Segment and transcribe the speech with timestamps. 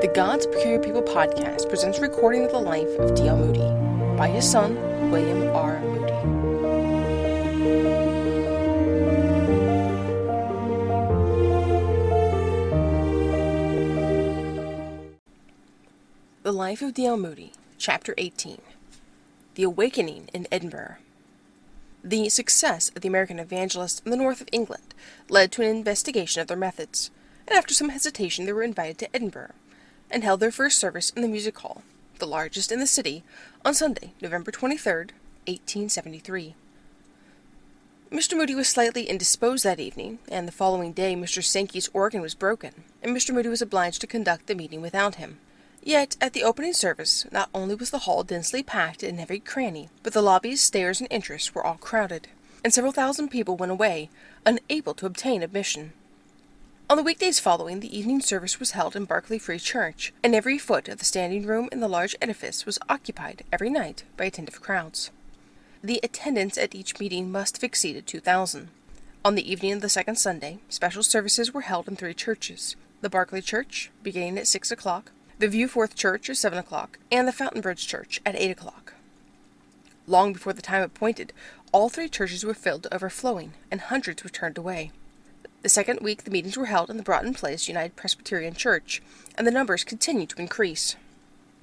[0.00, 3.36] The God's Peculiar People podcast presents a recording of the life of D.L.
[3.36, 4.74] Moody by his son,
[5.10, 5.78] William R.
[5.80, 6.12] Moody.
[16.44, 17.18] The Life of D.L.
[17.18, 18.62] Moody, Chapter 18
[19.56, 20.96] The Awakening in Edinburgh.
[22.02, 24.94] The success of the American evangelists in the north of England
[25.28, 27.10] led to an investigation of their methods,
[27.46, 29.52] and after some hesitation they were invited to Edinburgh,
[30.10, 31.82] and held their first service in the music hall,
[32.18, 33.22] the largest in the city,
[33.64, 35.10] on Sunday, November 23rd,
[35.46, 36.54] 1873.
[38.10, 38.36] Mr.
[38.36, 41.44] Moody was slightly indisposed that evening, and the following day Mr.
[41.44, 43.32] Sankey's organ was broken, and Mr.
[43.32, 45.38] Moody was obliged to conduct the meeting without him.
[45.82, 49.88] Yet, at the opening service, not only was the hall densely packed in every cranny,
[50.02, 52.26] but the lobbies, stairs, and entries were all crowded,
[52.64, 54.10] and several thousand people went away,
[54.44, 55.92] unable to obtain admission.
[56.90, 60.58] On the weekdays following, the evening service was held in Barclay Free Church, and every
[60.58, 64.60] foot of the standing room in the large edifice was occupied every night by attentive
[64.60, 65.12] crowds.
[65.84, 68.70] The attendance at each meeting must have exceeded two thousand.
[69.24, 73.08] On the evening of the second Sunday, special services were held in three churches the
[73.08, 77.86] Barclay Church, beginning at six o'clock, the Viewforth Church at seven o'clock, and the Fountainbridge
[77.86, 78.94] Church at eight o'clock.
[80.08, 81.32] Long before the time appointed,
[81.70, 84.90] all three churches were filled to overflowing, and hundreds were turned away.
[85.62, 89.02] The second week the meetings were held in the Broughton Place United Presbyterian Church,
[89.36, 90.96] and the numbers continued to increase.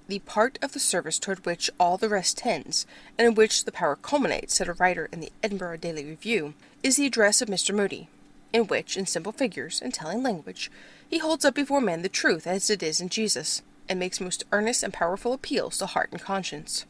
[0.07, 2.85] The part of the service toward which all the rest tends,
[3.17, 6.53] and in which the power culminates, said a writer in the Edinburgh Daily Review,
[6.83, 7.73] is the address of Mr.
[7.73, 8.07] Moody,
[8.53, 10.69] in which, in simple figures and telling language,
[11.09, 14.43] he holds up before men the truth as it is in Jesus, and makes most
[14.51, 16.85] earnest and powerful appeals to heart and conscience.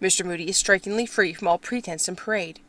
[0.00, 0.24] Mr.
[0.24, 2.60] Moody is strikingly free from all pretense and parade.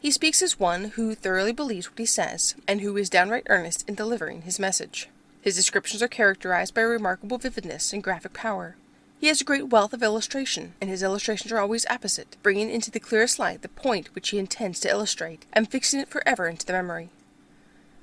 [0.00, 3.86] He speaks as one who thoroughly believes what he says, and who is downright earnest
[3.86, 5.10] in delivering his message.
[5.42, 8.76] His descriptions are characterized by a remarkable vividness and graphic power.
[9.20, 12.90] He has a great wealth of illustration, and his illustrations are always apposite, bringing into
[12.90, 16.64] the clearest light the point which he intends to illustrate, and fixing it forever into
[16.64, 17.10] the memory.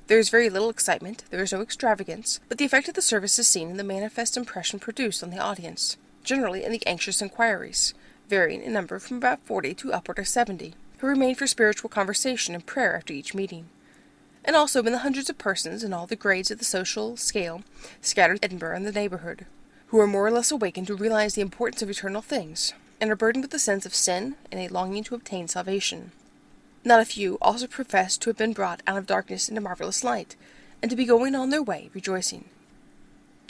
[0.05, 3.39] There is very little excitement, there is no extravagance, but the effect of the service
[3.39, 7.95] is seen in the manifest impression produced on the audience, generally in the anxious inquiries,
[8.29, 12.55] varying in number from about forty to upward of seventy who remained for spiritual conversation
[12.55, 13.67] and prayer after each meeting,
[14.43, 17.61] and also in the hundreds of persons in all the grades of the social scale
[18.01, 19.45] scattered Edinburgh and the neighbourhood,
[19.87, 23.15] who are more or less awakened to realize the importance of eternal things, and are
[23.15, 26.11] burdened with a sense of sin and a longing to obtain salvation.
[26.83, 30.35] Not a few also profess to have been brought out of darkness into marvellous light,
[30.81, 32.45] and to be going on their way rejoicing.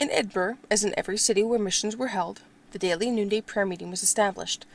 [0.00, 2.42] In Edinburgh, as in every city where missions were held,
[2.72, 4.66] the daily noonday prayer meeting was established,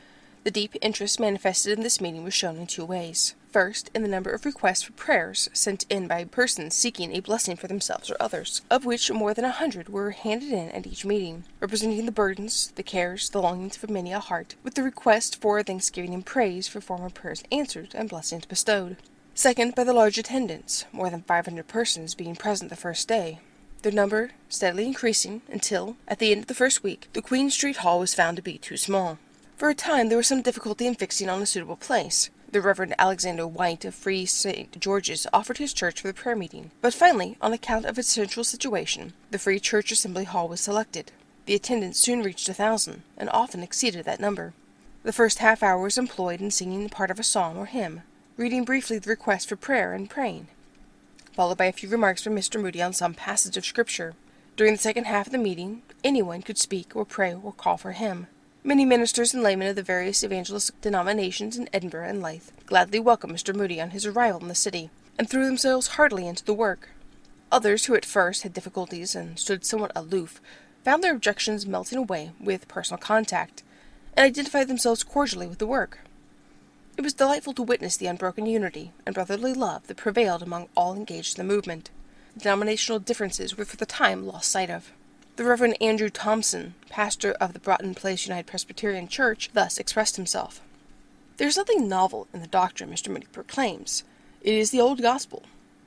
[0.44, 3.34] the deep interest manifested in this meeting was shown in two ways.
[3.50, 7.56] First, in the number of requests for prayers sent in by persons seeking a blessing
[7.56, 11.04] for themselves or others, of which more than a hundred were handed in at each
[11.04, 15.40] meeting, representing the burdens, the cares, the longings of many a heart, with the request
[15.40, 18.98] for thanksgiving and praise for former prayers answered and blessings bestowed.
[19.34, 23.38] Second, by the large attendance, more than five hundred persons being present the first day,
[23.82, 27.78] their number steadily increasing until, at the end of the first week, the Queen Street
[27.78, 29.18] Hall was found to be too small.
[29.56, 32.28] For a time there was some difficulty in fixing on a suitable place.
[32.50, 34.80] The Reverend Alexander Whyte of Free St.
[34.80, 38.42] George's offered his church for the prayer meeting, but finally, on account of its central
[38.42, 41.12] situation, the Free Church Assembly Hall was selected.
[41.46, 44.54] The attendance soon reached a thousand, and often exceeded that number.
[45.04, 48.02] The first half hour was employed in singing part of a psalm or hymn,
[48.36, 50.48] reading briefly the request for prayer and praying,
[51.32, 52.60] followed by a few remarks from Mr.
[52.60, 54.14] Moody on some passage of Scripture.
[54.56, 57.92] During the second half of the meeting, anyone could speak or pray or call for
[57.92, 58.26] hymn.
[58.66, 63.34] Many ministers and laymen of the various evangelistic denominations in Edinburgh and Leith gladly welcomed
[63.34, 63.54] Mr.
[63.54, 64.88] Moody on his arrival in the city,
[65.18, 66.88] and threw themselves heartily into the work.
[67.52, 70.40] Others, who at first had difficulties and stood somewhat aloof,
[70.82, 73.62] found their objections melting away with personal contact,
[74.16, 75.98] and identified themselves cordially with the work.
[76.96, 80.94] It was delightful to witness the unbroken unity and brotherly love that prevailed among all
[80.94, 81.90] engaged in the movement.
[82.38, 84.90] Denominational differences were for the time lost sight of.
[85.36, 90.60] The Reverend Andrew Thomson, pastor of the Broughton Place United Presbyterian Church, thus expressed himself
[91.38, 93.08] There is nothing novel in the doctrine Mr.
[93.08, 94.04] Moody proclaims.
[94.42, 95.42] It is the old gospel,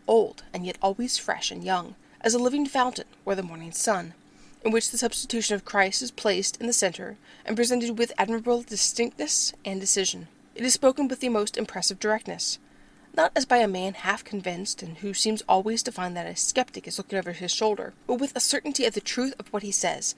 [0.05, 4.15] old and yet always fresh and young, as a living fountain or the morning sun,
[4.65, 7.15] in which the substitution of Christ is placed in the centre
[7.45, 10.27] and presented with admirable distinctness and decision.
[10.55, 12.59] It is spoken with the most impressive directness
[13.17, 16.35] not as by a man half convinced and who seems always to find that a
[16.35, 19.63] skeptic is looking over his shoulder, but with a certainty of the truth of what
[19.63, 20.13] he says,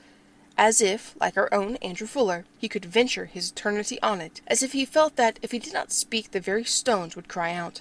[0.58, 4.62] as if, like our own Andrew Fuller, he could venture his eternity on it, as
[4.62, 7.80] if he felt that if he did not speak the very stones would cry out.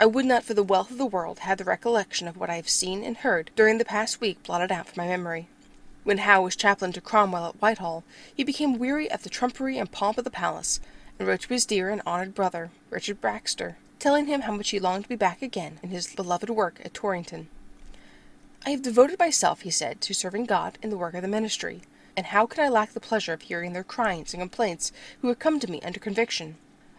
[0.00, 2.56] I would not for the wealth of the world have the recollection of what I
[2.56, 5.46] have seen and heard during the past week blotted out from my memory.
[6.02, 8.02] When Howe was chaplain to Cromwell at Whitehall,
[8.34, 10.80] he became weary of the trumpery and pomp of the palace,
[11.18, 14.78] and wrote to his dear and honoured brother, Richard Baxter, telling him how much he
[14.78, 17.48] longed to be back again in his beloved work at Torrington.
[18.66, 21.82] I have devoted myself, he said, to serving God in the work of the ministry,
[22.16, 25.38] and how can I lack the pleasure of hearing their cryings and complaints who have
[25.38, 26.56] come to me under conviction?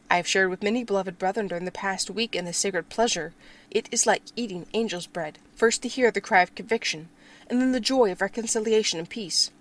[0.09, 3.33] I have shared with many beloved brethren during the past week in this sacred pleasure.
[3.69, 7.09] It is like eating angel's bread, first to hear the cry of conviction,
[7.47, 9.51] and then the joy of reconciliation and peace.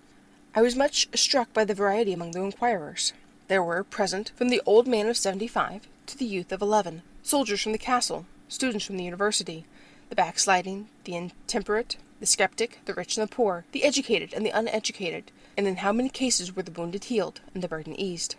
[0.55, 3.13] I was much struck by the variety among the inquirers.
[3.47, 7.03] There were present from the old man of seventy five to the youth of eleven,
[7.21, 9.65] soldiers from the castle, students from the university,
[10.09, 14.49] the backsliding, the intemperate, the skeptic, the rich and the poor, the educated and the
[14.49, 18.35] uneducated, and in how many cases were the wounded healed and the burden eased.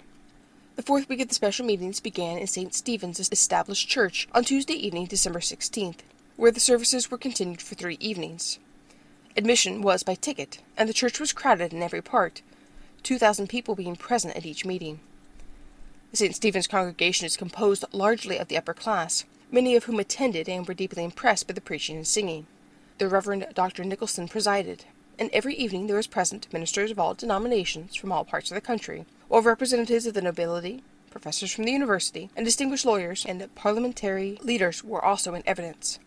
[0.74, 2.74] The fourth week of the special meetings began in St.
[2.74, 5.98] Stephen's Established Church on Tuesday evening, December 16th,
[6.36, 8.58] where the services were continued for three evenings.
[9.36, 12.42] Admission was by ticket, and the church was crowded in every part,
[13.04, 14.98] 2,000 people being present at each meeting.
[16.12, 16.34] St.
[16.34, 20.74] Stephen's congregation is composed largely of the upper class, many of whom attended and were
[20.74, 22.48] deeply impressed by the preaching and singing.
[22.98, 23.84] The Reverend Dr.
[23.84, 24.86] Nicholson presided,
[25.20, 28.60] and every evening there was present ministers of all denominations from all parts of the
[28.60, 34.36] country, while representatives of the nobility, professors from the university, and distinguished lawyers and parliamentary
[34.42, 36.00] leaders were also in evidence.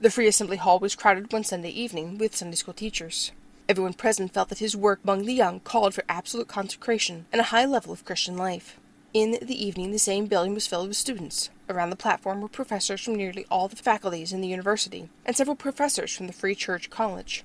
[0.00, 3.32] The Free Assembly Hall was crowded one Sunday evening with Sunday school teachers.
[3.68, 7.44] Everyone present felt that his work among the young called for absolute consecration and a
[7.44, 8.78] high level of Christian life.
[9.14, 11.50] In the evening, the same building was filled with students.
[11.68, 15.54] Around the platform were professors from nearly all the faculties in the university, and several
[15.54, 17.44] professors from the Free Church College.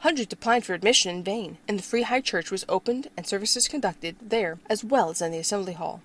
[0.00, 3.66] Hundreds applied for admission in vain, and the Free High Church was opened and services
[3.66, 6.02] conducted there as well as in the Assembly Hall.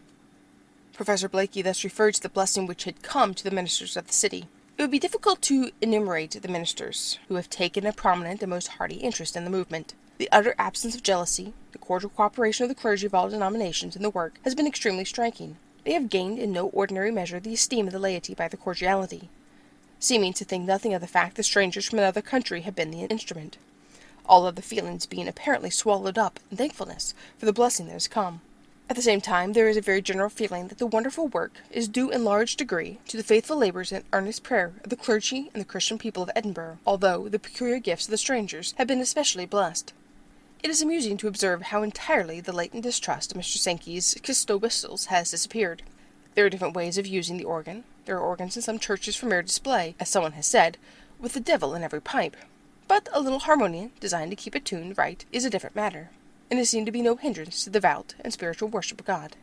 [0.94, 4.14] Professor Blaikie thus referred to the blessing which had come to the ministers of the
[4.14, 4.48] city.
[4.78, 8.70] It would be difficult to enumerate the ministers who have taken a prominent and most
[8.70, 9.94] hearty interest in the movement.
[10.18, 14.02] The utter absence of jealousy, the cordial cooperation of the clergy of all denominations in
[14.02, 15.58] the work has been extremely striking.
[15.84, 19.30] They have gained in no ordinary measure the esteem of the laity by their cordiality,
[20.00, 23.02] seeming to think nothing of the fact that strangers from another country have been the
[23.02, 23.58] instrument,
[24.26, 28.40] all other feelings being apparently swallowed up in thankfulness for the blessing that has come.
[28.90, 31.90] At the same time, there is a very general feeling that the wonderful work is
[31.90, 35.62] due in large degree to the faithful labours and earnest prayer of the clergy and
[35.62, 39.46] the Christian people of Edinburgh, although the peculiar gifts of the strangers have been especially
[39.46, 39.92] blessed.
[40.66, 43.58] It is amusing to observe how entirely the latent distrust of Mr.
[43.58, 45.84] Sankey's kist o' whistles has disappeared.
[46.34, 47.84] There are different ways of using the organ.
[48.06, 50.80] There are organs in some churches for mere display, as someone has said,
[51.20, 52.36] with the devil in every pipe.
[52.88, 56.10] But a little harmonium, designed to keep it tuned right, is a different matter,
[56.50, 59.36] and is seen to be no hindrance to the devout and spiritual worship of God.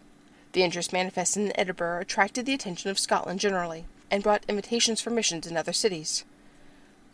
[0.54, 5.10] The interest manifested in Edinburgh attracted the attention of Scotland generally, and brought invitations for
[5.10, 6.24] missions in other cities.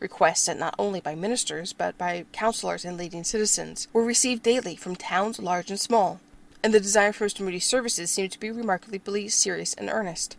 [0.00, 4.76] Requests sent not only by ministers, but by councillors and leading citizens, were received daily
[4.76, 6.20] from towns large and small,
[6.62, 7.40] and the desire for Mr.
[7.40, 10.36] Moody's services seemed to be remarkably serious and earnest.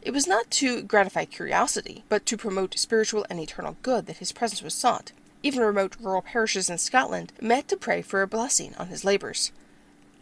[0.00, 4.30] It was not to gratify curiosity, but to promote spiritual and eternal good that his
[4.30, 5.10] presence was sought.
[5.42, 9.50] Even remote rural parishes in Scotland met to pray for a blessing on his labours,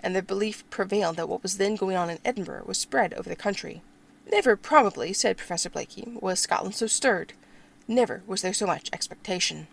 [0.00, 3.28] and the belief prevailed that what was then going on in Edinburgh was spread over
[3.28, 3.82] the country.
[4.30, 7.34] Never, probably, said Professor Blaikie, was Scotland so stirred
[7.88, 9.68] Never was there so much expectation.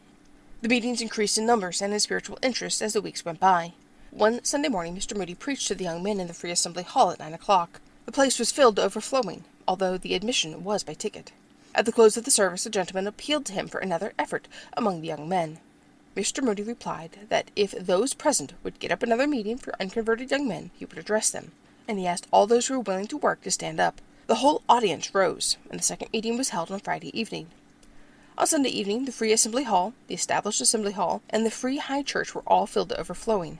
[0.61, 3.73] The meetings increased in numbers and in spiritual interest as the weeks went by.
[4.11, 5.17] One Sunday morning Mr.
[5.17, 7.81] Moody preached to the young men in the Free Assembly Hall at nine o'clock.
[8.05, 11.31] The place was filled to overflowing, although the admission was by ticket.
[11.73, 14.47] At the close of the service a gentleman appealed to him for another effort
[14.77, 15.57] among the young men.
[16.15, 16.43] Mr.
[16.43, 20.69] Moody replied that if those present would get up another meeting for unconverted young men
[20.75, 21.51] he would address them,
[21.87, 23.99] and he asked all those who were willing to work to stand up.
[24.27, 27.47] The whole audience rose, and the second meeting was held on Friday evening.
[28.35, 32.01] On Sunday evening, the Free Assembly Hall, the Established Assembly Hall, and the Free High
[32.01, 33.59] Church were all filled to overflowing,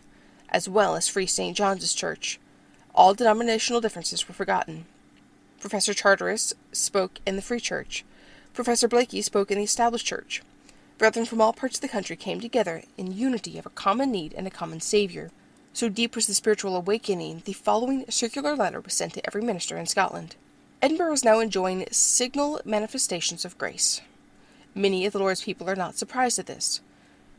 [0.49, 1.55] as well as Free St.
[1.55, 2.39] John's Church.
[2.95, 4.85] All denominational differences were forgotten.
[5.59, 8.03] Professor Charteris spoke in the Free Church.
[8.55, 10.41] Professor Blaikie spoke in the Established Church.
[10.97, 14.33] Brethren from all parts of the country came together in unity of a common need
[14.33, 15.29] and a common Saviour.
[15.73, 19.77] So deep was the spiritual awakening, the following circular letter was sent to every minister
[19.77, 20.35] in Scotland.
[20.81, 24.01] Edinburgh was now enjoying signal manifestations of grace.
[24.75, 26.81] Many of the Lord's people are not surprised at this.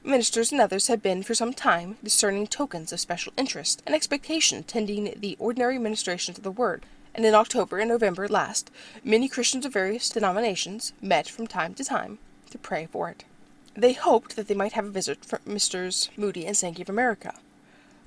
[0.04, 4.58] Ministers and others have been for some time discerning tokens of special interest and expectation
[4.58, 8.70] attending the ordinary ministrations of the Word, and in October and November last
[9.02, 12.18] many Christians of various denominations met from time to time
[12.50, 13.24] to pray for it.
[13.74, 16.10] They hoped that they might have a visit from Messrs.
[16.16, 17.34] Moody and Sankey of America,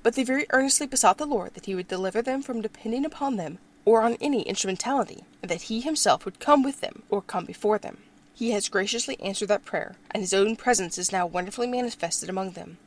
[0.02, 3.36] but they very earnestly besought the Lord that he would deliver them from depending upon
[3.36, 7.44] them or on any instrumentality, and that he himself would come with them or come
[7.44, 7.98] before them.
[8.38, 12.52] He has graciously answered that prayer, and his own presence is now wonderfully manifested among
[12.52, 12.78] them.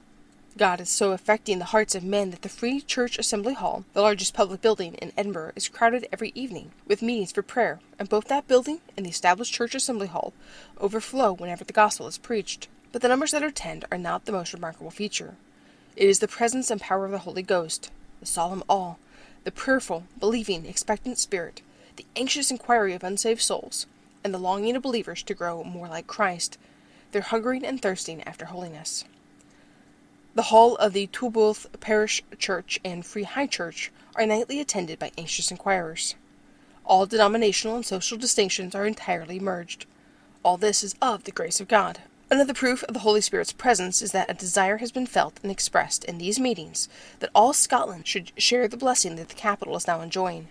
[0.58, 4.00] God is so affecting the hearts of men that the Free Church Assembly Hall, the
[4.00, 8.30] largest public building in Edinburgh, is crowded every evening with meetings for prayer, and both
[8.30, 10.32] that building and the established Church Assembly Hall
[10.80, 12.70] overflow whenever the gospel is preached.
[12.94, 15.36] But the numbers that attend are not the most remarkable feature.
[15.98, 17.92] It is the presence and power of the Holy Ghost,
[18.22, 18.96] the solemn awe,
[19.44, 21.62] the prayerful, believing, expectant spirit,
[21.98, 23.86] the anxious inquiry of unsaved souls,
[24.24, 26.58] and the longing of believers to grow more like Christ,
[27.12, 29.06] their hungering and thirsting after holiness.
[30.34, 35.12] The hall of the Tolbooth Parish Church and Free High Church are nightly attended by
[35.18, 36.16] anxious inquirers.
[36.86, 39.86] All denominational and social distinctions are entirely merged.
[40.44, 42.00] All this is of the grace of God.
[42.30, 45.52] Another proof of the Holy Spirit's presence is that a desire has been felt and
[45.52, 46.88] expressed in these meetings
[47.20, 50.48] that all Scotland should share the blessing that the capital is now enjoying.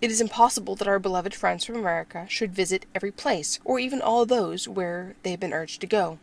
[0.00, 4.00] It is impossible that our beloved friends from America should visit every place, or even
[4.00, 6.18] all those where they have been urged to go.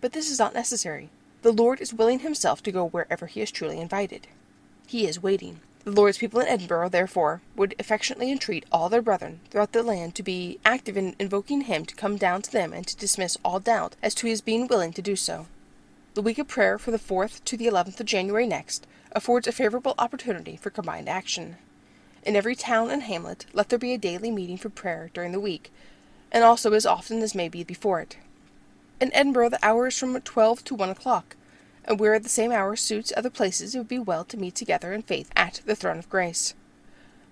[0.00, 1.10] But this is not necessary.
[1.42, 4.26] The Lord is willing himself to go wherever he is truly invited.
[4.88, 5.60] He is waiting.
[5.84, 10.16] The Lord's people in Edinburgh, therefore, would affectionately entreat all their brethren throughout the land
[10.16, 13.60] to be active in invoking him to come down to them and to dismiss all
[13.60, 15.46] doubt as to his being willing to do so.
[16.14, 19.52] The week of prayer for the 4th to the 11th of January next affords a
[19.52, 21.56] favorable opportunity for combined action.
[22.22, 25.40] In every town and hamlet let there be a daily meeting for prayer during the
[25.40, 25.72] week,
[26.30, 28.18] and also as often as may be before it.
[29.00, 31.36] In Edinburgh the hour is from twelve to one o'clock,
[31.86, 34.92] and where the same hour suits other places it would be well to meet together
[34.92, 36.52] in faith at the throne of grace.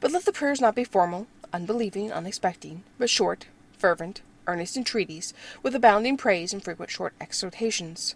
[0.00, 5.74] But let the prayers not be formal, unbelieving, unexpecting, but short, fervent, earnest entreaties, with
[5.74, 8.14] abounding praise and frequent short exhortations.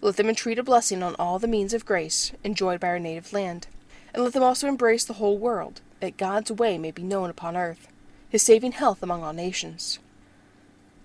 [0.00, 3.34] Let them entreat a blessing on all the means of grace enjoyed by our native
[3.34, 3.66] land,
[4.14, 7.56] and let them also embrace the whole world, that God's way may be known upon
[7.56, 7.88] earth,
[8.28, 9.98] his saving health among all nations.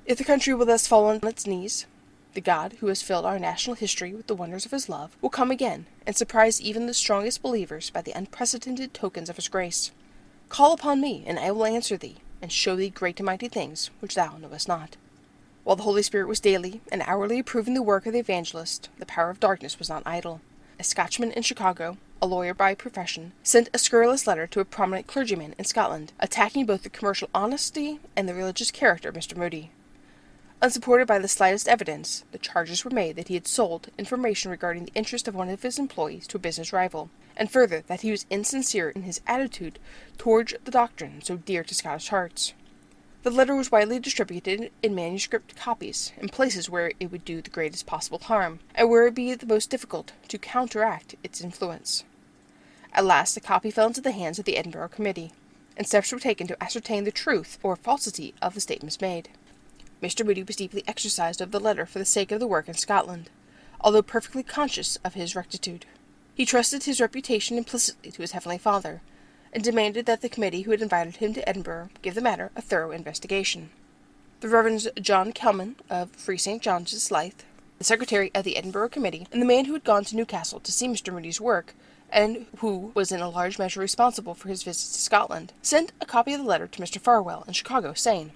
[0.05, 1.85] If the country will thus fall on its knees,
[2.33, 5.29] the God who has filled our national history with the wonders of his love will
[5.29, 9.91] come again and surprise even the strongest believers by the unprecedented tokens of his grace.
[10.49, 13.89] Call upon me, and I will answer thee, and show thee great and mighty things
[13.99, 14.97] which thou knowest not.
[15.63, 19.05] While the Holy Spirit was daily and hourly approving the work of the evangelist, the
[19.05, 20.41] power of darkness was not idle.
[20.79, 25.07] A Scotchman in Chicago, a lawyer by profession, sent a scurrilous letter to a prominent
[25.07, 29.35] clergyman in Scotland, attacking both the commercial honesty and the religious character of Mr.
[29.35, 29.71] Moody.
[30.61, 34.85] Unsupported by the slightest evidence, the charges were made that he had sold information regarding
[34.85, 38.11] the interest of one of his employees to a business rival, and further that he
[38.11, 39.79] was insincere in his attitude
[40.19, 42.53] towards the doctrine so dear to Scottish hearts.
[43.23, 47.49] The letter was widely distributed in manuscript copies, in places where it would do the
[47.49, 52.03] greatest possible harm, and where it would be the most difficult to counteract its influence.
[52.93, 55.31] At last a copy fell into the hands of the Edinburgh Committee,
[55.77, 59.29] and steps were taken to ascertain the truth or falsity of the statements made.
[60.01, 60.25] Mr.
[60.25, 63.29] Moody was deeply exercised over the letter for the sake of the work in Scotland,
[63.79, 65.85] although perfectly conscious of his rectitude.
[66.33, 69.01] He trusted his reputation implicitly to his Heavenly Father,
[69.53, 72.61] and demanded that the committee who had invited him to Edinburgh give the matter a
[72.61, 73.69] thorough investigation.
[74.39, 76.61] The Reverend John Kelman of Free St.
[76.61, 77.45] John's Leith,
[77.77, 80.71] the secretary of the Edinburgh Committee, and the man who had gone to Newcastle to
[80.71, 81.13] see Mr.
[81.13, 81.75] Moody's work,
[82.11, 86.05] and who was in a large measure responsible for his visits to Scotland, sent a
[86.05, 86.99] copy of the letter to Mr.
[86.99, 88.31] Farwell in Chicago, saying,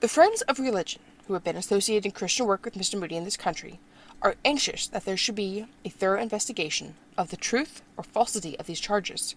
[0.00, 2.98] the friends of religion, who have been associated in Christian work with Mr.
[2.98, 3.78] Moody in this country,
[4.22, 8.66] are anxious that there should be a thorough investigation of the truth or falsity of
[8.66, 9.34] these charges.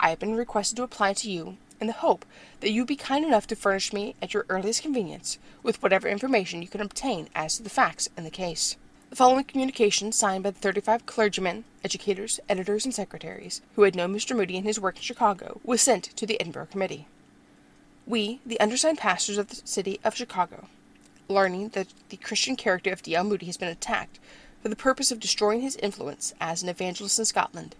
[0.00, 2.24] I have been requested to apply to you in the hope
[2.60, 6.62] that you be kind enough to furnish me at your earliest convenience with whatever information
[6.62, 8.76] you can obtain as to the facts in the case.
[9.12, 13.94] The following communication, signed by the thirty five clergymen, educators, editors, and secretaries who had
[13.94, 14.34] known Mr.
[14.34, 17.06] Moody in his work in Chicago, was sent to the Edinburgh Committee.
[18.06, 20.66] We, the undersigned pastors of the city of Chicago,
[21.28, 23.24] learning that the Christian character of D.L.
[23.24, 24.18] Moody has been attacked
[24.62, 27.76] for the purpose of destroying his influence as an evangelist in Scotland,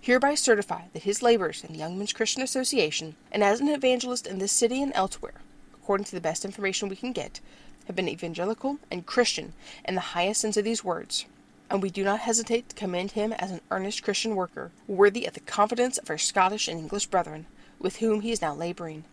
[0.00, 4.24] hereby certify that his labors in the Young Men's Christian Association and as an evangelist
[4.24, 5.40] in this city and elsewhere,
[5.74, 7.40] according to the best information we can get,
[7.86, 9.52] have been evangelical and Christian
[9.84, 11.26] in the highest sense of these words,
[11.70, 15.34] and we do not hesitate to commend him as an earnest Christian worker, worthy of
[15.34, 17.46] the confidence of our Scottish and English brethren,
[17.78, 19.04] with whom he is now laboring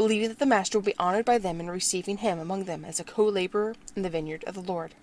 [0.00, 2.98] believing that the Master will be honored by them in receiving him among them as
[2.98, 4.94] a co laborer in the vineyard of the Lord.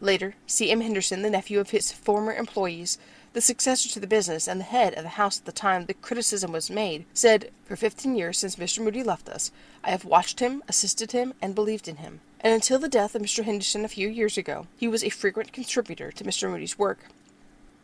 [0.00, 0.70] Later, C.
[0.70, 0.80] M.
[0.80, 2.96] Henderson, the nephew of his former employees,
[3.34, 5.92] the successor to the business, and the head of the house at the time the
[5.92, 8.82] criticism was made, said, For fifteen years since Mr.
[8.82, 9.52] Moody left us,
[9.84, 12.20] I have watched him, assisted him, and believed in him.
[12.42, 13.44] And until the death of Mr.
[13.44, 16.50] Henderson a few years ago, he was a frequent contributor to Mr.
[16.50, 17.08] Moody's work.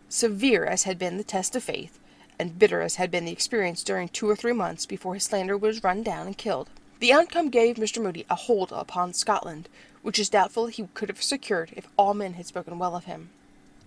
[0.08, 1.98] Severe as had been the test of faith,
[2.38, 5.58] and bitter as had been the experience during two or three months before his slander
[5.58, 6.70] was run down and killed.
[7.00, 8.02] The outcome gave Mr.
[8.02, 9.68] Moody a hold upon Scotland,
[10.00, 13.28] which is doubtful he could have secured if all men had spoken well of him.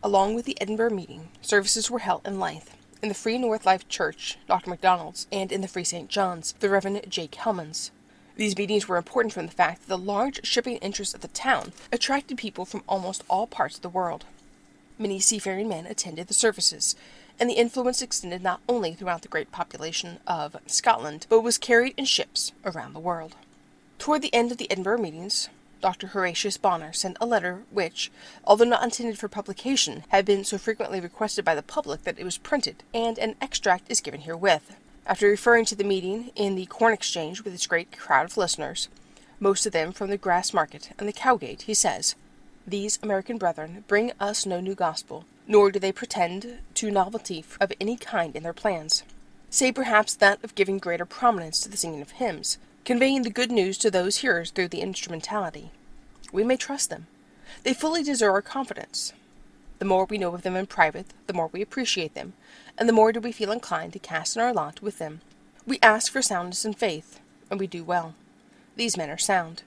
[0.04, 3.88] Along with the Edinburgh meeting, services were held in Leith, in the Free North Leith
[3.90, 4.70] Church, Dr.
[4.70, 6.10] MacDonald's, and in the Free St.
[6.10, 7.28] John's, the Reverend J.
[7.28, 7.92] Kelman's.
[8.40, 11.74] These meetings were important from the fact that the large shipping interests of the town
[11.92, 14.24] attracted people from almost all parts of the world.
[14.98, 16.96] Many seafaring men attended the services,
[17.38, 21.94] and the influence extended not only throughout the great population of Scotland, but was carried
[21.98, 23.36] in ships around the world.
[23.98, 25.50] Toward the end of the Edinburgh meetings,
[25.82, 26.08] Dr.
[26.08, 28.10] Horatius Bonar sent a letter which,
[28.46, 32.24] although not intended for publication, had been so frequently requested by the public that it
[32.24, 34.78] was printed, and an extract is given herewith.
[35.10, 38.90] After referring to the meeting in the Corn Exchange with its great crowd of listeners,
[39.40, 42.14] most of them from the Grassmarket and the Cowgate, he says,
[42.68, 47.74] These American brethren bring us no new gospel, nor do they pretend to novelty of
[47.82, 49.02] any kind in their plans,
[49.50, 53.52] say perhaps that of giving greater prominence to the singing of hymns, conveying the good
[53.52, 55.72] news to those hearers through the instrumentality.
[56.32, 57.08] We may trust them.
[57.64, 59.14] They fully deserve our confidence.
[59.80, 62.34] The more we know of them in private, the more we appreciate them,
[62.78, 65.22] and the more do we feel inclined to cast in our lot with them.
[65.66, 67.20] We ask for soundness and faith,
[67.50, 68.14] and we do well.
[68.76, 69.64] These men are sound.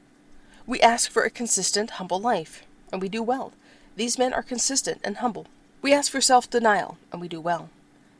[0.66, 3.52] We ask for a consistent, humble life, and we do well.
[3.97, 5.47] These men are consistent and humble.
[5.81, 7.71] We ask for self denial, and we do well.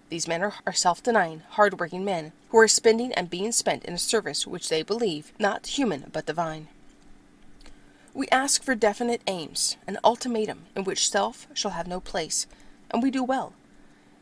[0.09, 3.85] These men are, are self denying, hard working men, who are spending and being spent
[3.85, 6.69] in a service which they believe not human but divine.
[8.15, 12.47] We ask for definite aims, an ultimatum in which self shall have no place,
[12.91, 13.55] and we do well.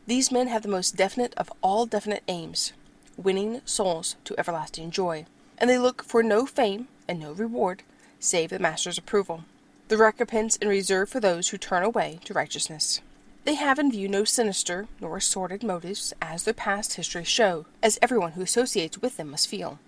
[0.07, 2.73] These men have the most definite of all definite aims
[3.17, 5.25] winning souls to everlasting joy,
[5.57, 7.83] and they look for no fame and no reward
[8.19, 9.43] save the Master's approval,
[9.87, 13.01] the recompense in reserve for those who turn away to righteousness.
[13.43, 17.97] They have in view no sinister nor sordid motives, as their past history show, as
[18.01, 19.79] everyone who associates with them must feel.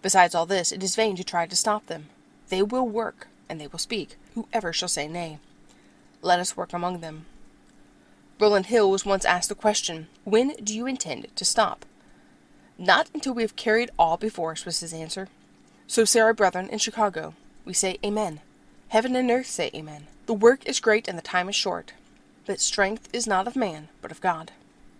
[0.00, 2.06] Besides all this, it is vain to try to stop them.
[2.48, 5.38] They will work, and they will speak, whoever shall say nay.
[6.22, 7.26] Let us work among them.
[8.38, 11.84] Rowland Hill was once asked the question, When do you intend to stop?
[12.78, 15.28] Not until we have carried all before us, was his answer.
[15.86, 17.34] So say our brethren in Chicago.
[17.64, 18.40] We say Amen.
[18.88, 20.06] Heaven and earth say Amen.
[20.26, 21.92] The work is great and the time is short
[22.46, 24.52] but strength is not of man, but of God.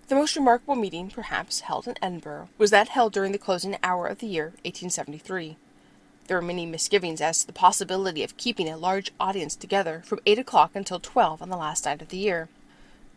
[0.09, 4.07] The most remarkable meeting, perhaps, held in Edinburgh was that held during the closing hour
[4.07, 5.57] of the year 1873.
[6.27, 10.19] There were many misgivings as to the possibility of keeping a large audience together from
[10.27, 12.49] eight o'clock until twelve on the last night of the year.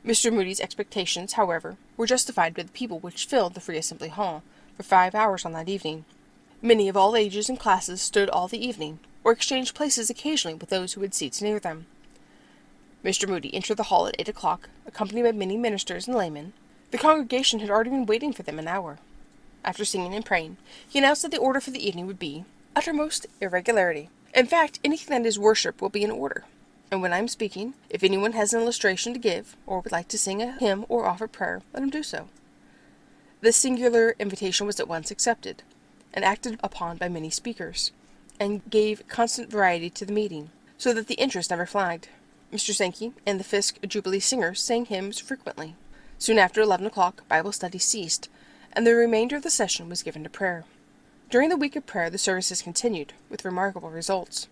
[0.05, 0.31] Mr.
[0.31, 4.43] Moody's expectations, however, were justified by the people which filled the Free Assembly Hall
[4.77, 6.05] for five hours on that evening.
[6.61, 10.69] Many of all ages and classes stood all the evening, or exchanged places occasionally with
[10.69, 11.87] those who had seats near them.
[13.03, 13.27] Mr.
[13.27, 16.53] Moody entered the hall at eight o'clock, accompanied by many ministers and laymen.
[16.91, 18.99] The congregation had already been waiting for them an hour.
[19.65, 22.45] After singing and praying, he announced that the order for the evening would be
[22.79, 24.09] uttermost irregularity.
[24.33, 26.45] In fact, anything that is worship will be in order.
[26.89, 30.07] And when I am speaking, if anyone has an illustration to give, or would like
[30.07, 32.29] to sing a hymn or offer prayer, let him do so.
[33.41, 35.61] This singular invitation was at once accepted,
[36.13, 37.91] and acted upon by many speakers,
[38.39, 42.07] and gave constant variety to the meeting, so that the interest never flagged.
[42.53, 42.73] Mr.
[42.73, 45.75] Sankey and the Fisk Jubilee Singers sang hymns frequently.
[46.17, 48.29] Soon after eleven o'clock, Bible study ceased,
[48.71, 50.63] and the remainder of the session was given to prayer.
[51.29, 54.47] During the week of prayer, the services continued, with remarkable results.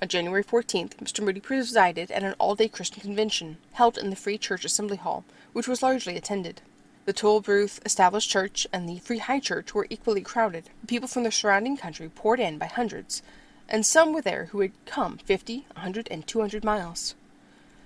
[0.00, 1.22] On January 14th, Mr.
[1.22, 5.26] Moody presided at an all day Christian convention held in the Free Church Assembly Hall,
[5.52, 6.62] which was largely attended.
[7.04, 10.70] The Tolbooth Established Church and the Free High Church were equally crowded.
[10.86, 13.22] People from the surrounding country poured in by hundreds,
[13.68, 17.14] and some were there who had come fifty, a hundred, and two hundred miles.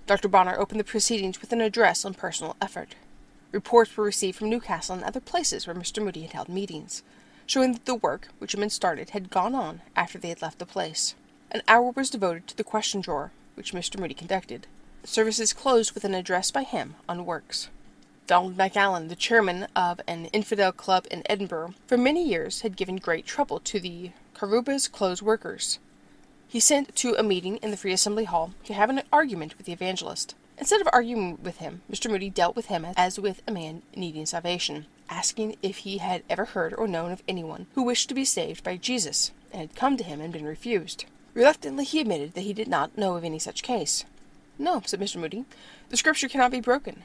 [0.07, 0.29] Dr.
[0.29, 2.95] Bonar opened the proceedings with an address on personal effort.
[3.51, 6.01] Reports were received from Newcastle and other places where Mr.
[6.01, 7.03] Moody had held meetings,
[7.49, 10.59] showing that the work which had been started had gone on after they had left
[10.59, 11.15] the place.
[11.51, 13.99] An hour was devoted to the question drawer, which Mr.
[13.99, 14.67] Moody conducted.
[15.01, 17.71] The services closed with an address by him on works.
[18.27, 22.97] Donald MacAllan, the chairman of an infidel club in Edinburgh, for many years had given
[22.97, 25.79] great trouble to the Carrubber's Close workers.
[26.47, 29.65] He sent to a meeting in the Free Assembly Hall to have an argument with
[29.65, 30.35] the evangelist.
[30.59, 32.11] Instead of arguing with him, Mr.
[32.11, 36.45] Moody dealt with him as with a man needing salvation, asking if he had ever
[36.45, 39.97] heard or known of anyone who wished to be saved by Jesus and had come
[39.97, 41.05] to him and been refused.
[41.35, 44.05] Reluctantly he admitted that he did not know of any such case.
[44.59, 45.17] No, said Mr.
[45.17, 45.45] Moody,
[45.89, 47.05] the scripture cannot be broken.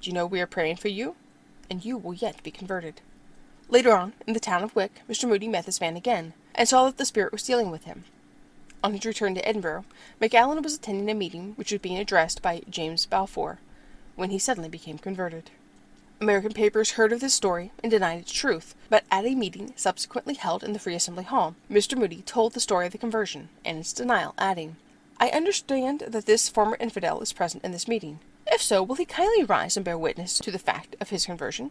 [0.00, 1.16] Do you know we are praying for you?
[1.70, 3.00] And you will yet be converted.
[3.68, 5.28] Later on, in the town of Wick, Mr.
[5.28, 8.04] Moody met this man again, and saw that the Spirit was dealing with him.
[8.82, 9.84] On his return to Edinburgh,
[10.20, 13.58] MacAllan was attending a meeting which was being addressed by James Balfour,
[14.16, 15.50] when he suddenly became converted.
[16.20, 20.34] American papers heard of this story and denied its truth, but at a meeting subsequently
[20.34, 21.96] held in the Free Assembly Hall, Mr.
[21.96, 24.74] Moody told the story of the conversion and its denial, adding,
[25.20, 28.18] I understand that this former infidel is present in this meeting.
[28.48, 31.70] If so, will he kindly rise and bear witness to the fact of his conversion?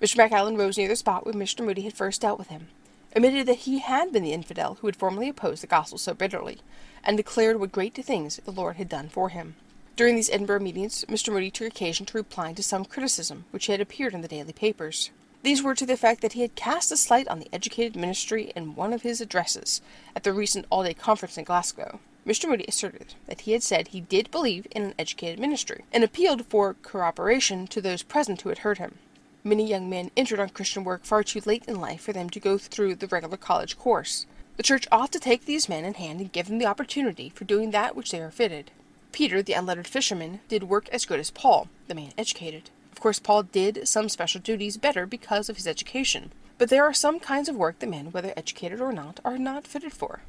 [0.00, 0.16] Mr.
[0.16, 1.62] MacAllan rose near the spot where Mr.
[1.62, 2.68] Moody had first dealt with him,
[3.14, 6.62] admitted that he had been the infidel who had formerly opposed the gospel so bitterly,
[7.04, 9.54] and declared what great things the Lord had done for him.
[9.96, 11.32] During these Edinburgh meetings, Mr.
[11.32, 15.10] Moody took occasion to reply to some criticism which had appeared in the daily papers.
[15.42, 18.52] These were to the effect that he had cast a slight on the educated ministry
[18.54, 19.80] in one of his addresses
[20.14, 21.98] at the recent all day conference in Glasgow.
[22.26, 22.46] Mr.
[22.46, 26.44] Moody asserted that he had said he did believe in an educated ministry, and appealed
[26.44, 28.96] for corroboration to those present who had heard him.
[29.44, 32.40] Many young men entered on Christian work far too late in life for them to
[32.40, 34.26] go through the regular college course.
[34.58, 37.44] The church ought to take these men in hand and give them the opportunity for
[37.44, 38.72] doing that which they are fitted.
[39.16, 42.68] Peter, the unlettered fisherman, did work as good as Paul, the man educated.
[42.92, 46.92] Of course, Paul did some special duties better because of his education, but there are
[46.92, 50.20] some kinds of work that men, whether educated or not, are not fitted for.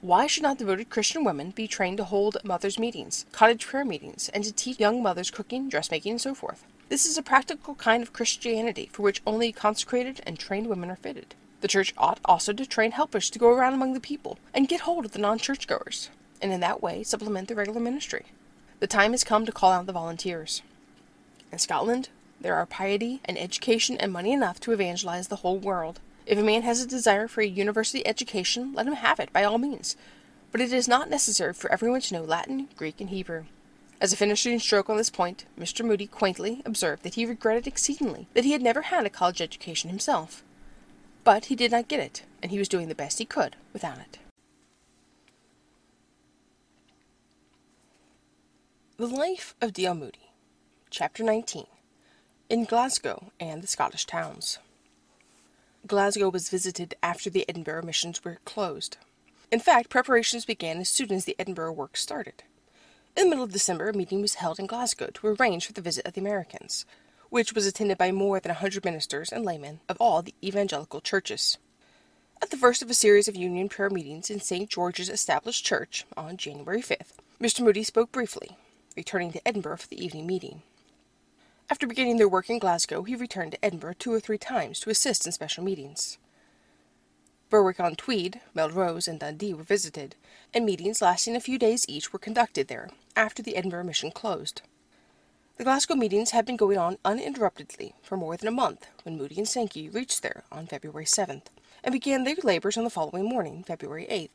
[0.00, 4.30] Why should not devoted Christian women be trained to hold mothers' meetings, cottage prayer meetings,
[4.30, 6.64] and to teach young mothers cooking, dressmaking, and so forth?
[6.88, 10.96] This is a practical kind of Christianity for which only consecrated and trained women are
[10.96, 11.34] fitted.
[11.60, 14.80] The church ought also to train helpers to go around among the people and get
[14.80, 16.08] hold of the non churchgoers,
[16.40, 18.26] and in that way supplement the regular ministry.
[18.80, 20.62] The time has come to call out the volunteers.
[21.52, 22.08] In Scotland,
[22.40, 26.00] there are piety and education and money enough to evangelize the whole world.
[26.26, 29.44] If a man has a desire for a university education, let him have it by
[29.44, 29.96] all means.
[30.52, 33.44] But it is not necessary for everyone to know Latin, Greek, and Hebrew.
[34.00, 35.84] As a finishing stroke on this point, Mr.
[35.84, 39.90] Moody quaintly observed that he regretted exceedingly that he had never had a college education
[39.90, 40.42] himself.
[41.22, 43.98] But he did not get it, and he was doing the best he could without
[43.98, 44.18] it.
[49.00, 49.94] The Life of D.L.
[49.94, 50.30] Moody,
[50.90, 51.64] Chapter 19
[52.50, 54.58] In Glasgow and the Scottish Towns.
[55.86, 58.98] Glasgow was visited after the Edinburgh missions were closed.
[59.50, 62.42] In fact, preparations began as soon as the Edinburgh work started.
[63.16, 65.80] In the middle of December, a meeting was held in Glasgow to arrange for the
[65.80, 66.84] visit of the Americans,
[67.30, 71.00] which was attended by more than a hundred ministers and laymen of all the evangelical
[71.00, 71.56] churches.
[72.42, 74.68] At the first of a series of union prayer meetings in St.
[74.68, 77.64] George's Established Church on January 5th, Mr.
[77.64, 78.58] Moody spoke briefly,
[78.96, 80.62] returning to Edinburgh for the evening meeting.
[81.70, 84.90] After beginning their work in Glasgow, he returned to Edinburgh two or three times to
[84.90, 86.18] assist in special meetings.
[87.48, 90.14] Berwick on Tweed, Melrose, and Dundee were visited,
[90.54, 94.62] and meetings lasting a few days each were conducted there, after the Edinburgh mission closed.
[95.56, 99.36] The Glasgow meetings had been going on uninterruptedly for more than a month when Moody
[99.36, 101.46] and Sankey reached there on February 7th,
[101.84, 104.30] and began their labours on the following morning, February 8th.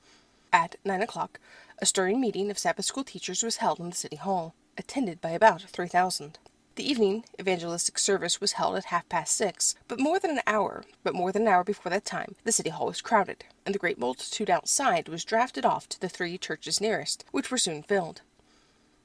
[0.53, 1.39] At nine o'clock,
[1.79, 5.31] a stirring meeting of Sabbath school teachers was held in the City Hall, attended by
[5.31, 6.39] about three thousand.
[6.75, 10.83] The evening evangelistic service was held at half past six, but more than an hour,
[11.03, 13.79] but more than an hour before that time, the city hall was crowded, and the
[13.79, 18.21] great multitude outside was drafted off to the three churches nearest, which were soon filled.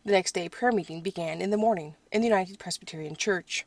[0.05, 3.67] The next day prayer meeting began in the morning in the United Presbyterian Church.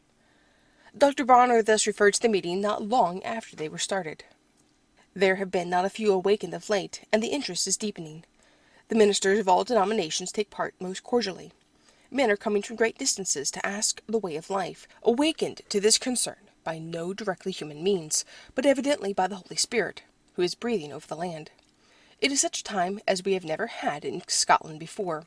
[0.97, 1.25] Dr.
[1.25, 4.25] Bonar thus referred to the meeting not long after they were started.
[5.15, 8.23] There have been not a few awakened of late, and the interest is deepening.
[8.87, 11.51] The ministers of all denominations take part most cordially.
[12.09, 15.99] Men are coming from great distances to ask the way of life, awakened to this
[15.99, 20.01] concern by no directly human means, but evidently by the Holy Spirit,
[20.33, 21.51] who is breathing over the land.
[22.19, 25.25] It is such a time as we have never had in Scotland before.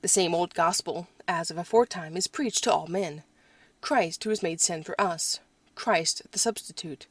[0.00, 3.22] The same old gospel as of aforetime is preached to all men.
[3.80, 5.38] Christ who was made sin for us,
[5.76, 7.06] Christ the substitute,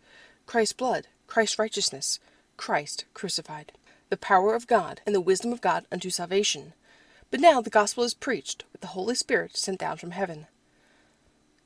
[0.45, 2.19] Christ's blood, Christ's righteousness,
[2.57, 3.71] Christ crucified,
[4.09, 6.73] the power of God and the wisdom of God unto salvation,
[7.29, 10.47] but now the gospel is preached, with the Holy Spirit sent down from heaven.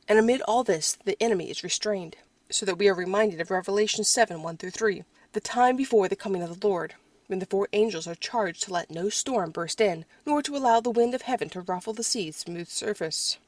[0.08, 2.16] And amid all this, the enemy is restrained,
[2.48, 6.16] so that we are reminded of Revelation 7 1 through 3, the time before the
[6.16, 6.94] coming of the Lord,
[7.26, 10.80] when the four angels are charged to let no storm burst in, nor to allow
[10.80, 13.40] the wind of heaven to ruffle the sea's smooth surface,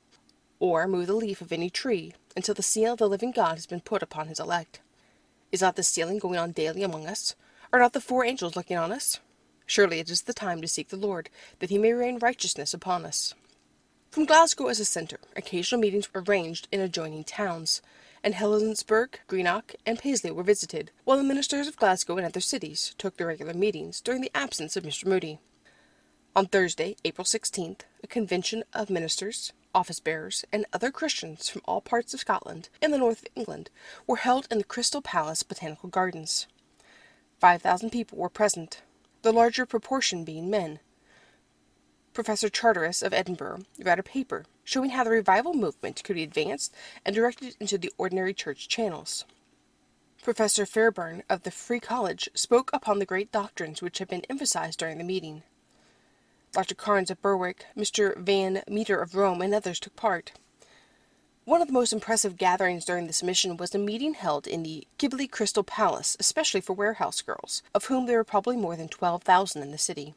[0.59, 3.67] or move the leaf of any tree, until the seal of the living God has
[3.67, 4.79] been put upon his elect.
[5.51, 7.35] Is not the sealing going on daily among us?
[7.71, 9.19] Are not the four angels looking on us?
[9.65, 11.29] Surely it is the time to seek the Lord,
[11.59, 13.33] that he may rain righteousness upon us.
[14.09, 17.81] From Glasgow as a centre, occasional meetings were arranged in adjoining towns,
[18.23, 22.95] and Helensburgh, Greenock, and Paisley were visited, while the ministers of Glasgow and other cities
[22.97, 25.05] took their regular meetings during the absence of Mr.
[25.05, 25.39] Moody.
[26.35, 31.81] On Thursday, April 16th, a convention of ministers, office bearers, and other Christians from all
[31.81, 33.69] parts of Scotland and the north of England
[34.07, 36.47] were held in the Crystal Palace Botanical Gardens.
[37.39, 38.81] Five thousand people were present,
[39.21, 40.79] the larger proportion being men.
[42.11, 46.73] Professor Charteris of Edinburgh read a paper showing how the revival movement could be advanced
[47.05, 49.25] and directed into the ordinary church channels.
[50.23, 54.79] Professor Fairbairn of the Free College spoke upon the great doctrines which had been emphasized
[54.79, 55.43] during the meeting.
[56.51, 56.75] Dr.
[56.75, 58.17] Cairns of Berwick, Mr.
[58.17, 60.31] Van Meter of Rome, and others took part.
[61.45, 64.85] One of the most impressive gatherings during this mission was a meeting held in the
[64.97, 69.61] Kibble Crystal Palace, especially for warehouse girls, of whom there were probably more than 12,000
[69.61, 70.13] in the city.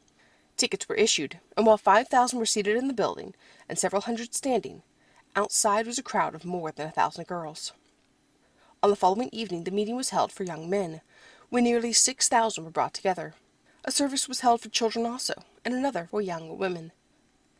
[0.57, 3.33] Tickets were issued, and while 5,000 were seated in the building
[3.69, 4.83] and several hundred standing,
[5.35, 7.71] outside was a crowd of more than a thousand girls.
[8.83, 11.01] On the following evening the meeting was held for young men,
[11.49, 13.35] when nearly 6,000 were brought together.
[13.85, 15.33] A service was held for children also,
[15.63, 16.91] and another for young women.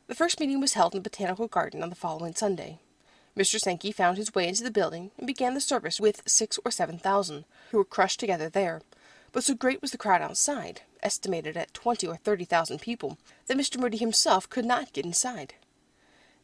[0.08, 2.80] The first meeting was held in the Botanical Garden on the following Sunday.
[3.38, 3.60] Mr.
[3.60, 6.98] Sankey found his way into the building and began the service with six or seven
[6.98, 8.82] thousand, who were crushed together there.
[9.32, 13.58] But so great was the crowd outside, estimated at twenty or thirty thousand people, that
[13.58, 13.80] Mr.
[13.80, 15.54] Moody himself could not get inside.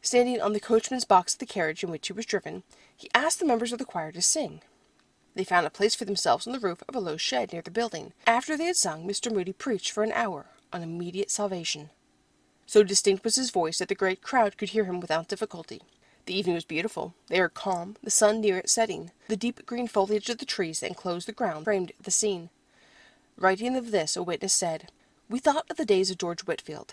[0.00, 2.62] Standing on the coachman's box of the carriage in which he was driven,
[2.96, 4.62] he asked the members of the choir to sing.
[5.34, 7.70] They found a place for themselves on the roof of a low shed near the
[7.70, 8.14] building.
[8.26, 9.30] After they had sung, Mr.
[9.30, 11.90] Moody preached for an hour on immediate salvation.
[12.66, 15.80] So distinct was his voice that the great crowd could hear him without difficulty.
[16.26, 19.12] The evening was beautiful, the air calm, the sun near its setting.
[19.28, 22.50] The deep green foliage of the trees that enclosed the ground framed the scene.
[23.38, 24.90] Writing of this, a witness said,
[25.30, 26.92] We thought of the days of George Whitefield,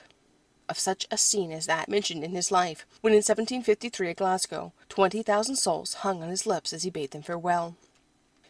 [0.70, 4.72] of such a scene as that mentioned in his life, when in 1753 at Glasgow,
[4.88, 7.76] twenty thousand souls hung on his lips as he bade them farewell.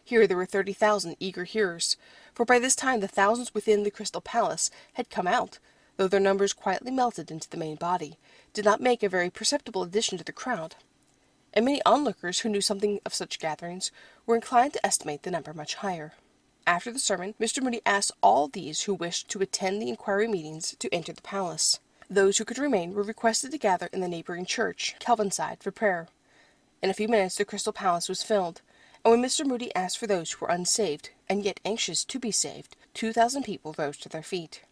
[0.03, 1.97] Here there were thirty thousand eager hearers,
[2.35, 5.57] for by this time the thousands within the Crystal Palace had come out,
[5.97, 8.17] though their numbers quietly melted into the main body,
[8.53, 10.75] did not make a very perceptible addition to the crowd,
[11.53, 13.91] and many onlookers who knew something of such gatherings
[14.25, 16.13] were inclined to estimate the number much higher.
[16.67, 17.63] After the sermon, Mr.
[17.63, 21.79] Moody asked all these who wished to attend the inquiry meetings to enter the palace.
[22.09, 26.07] Those who could remain were requested to gather in the neighboring church, Kelvinside, for prayer.
[26.81, 28.61] In a few minutes the Crystal Palace was filled,
[29.05, 29.45] and when Mr.
[29.45, 33.43] Moody asked for those who were unsaved, and yet anxious to be saved, two thousand
[33.43, 34.63] people rose to their feet.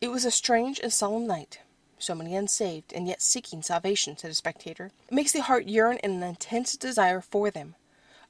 [0.00, 1.60] It was a strange and solemn night.
[1.98, 4.90] So many unsaved, and yet seeking salvation, said a spectator.
[5.08, 7.74] It makes the heart yearn in an intense desire for them.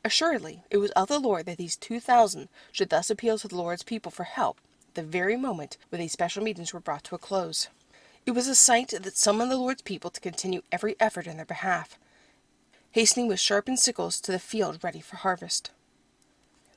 [0.05, 3.57] Assuredly, it was of the Lord that these two thousand should thus appeal to the
[3.57, 4.61] Lord's people for help
[4.94, 7.68] the very moment when these special meetings were brought to a close.
[8.27, 11.46] It was a sight that summoned the Lord's people to continue every effort in their
[11.46, 11.96] behalf,
[12.99, 15.71] hastening with sharpened sickles to the field ready for harvest.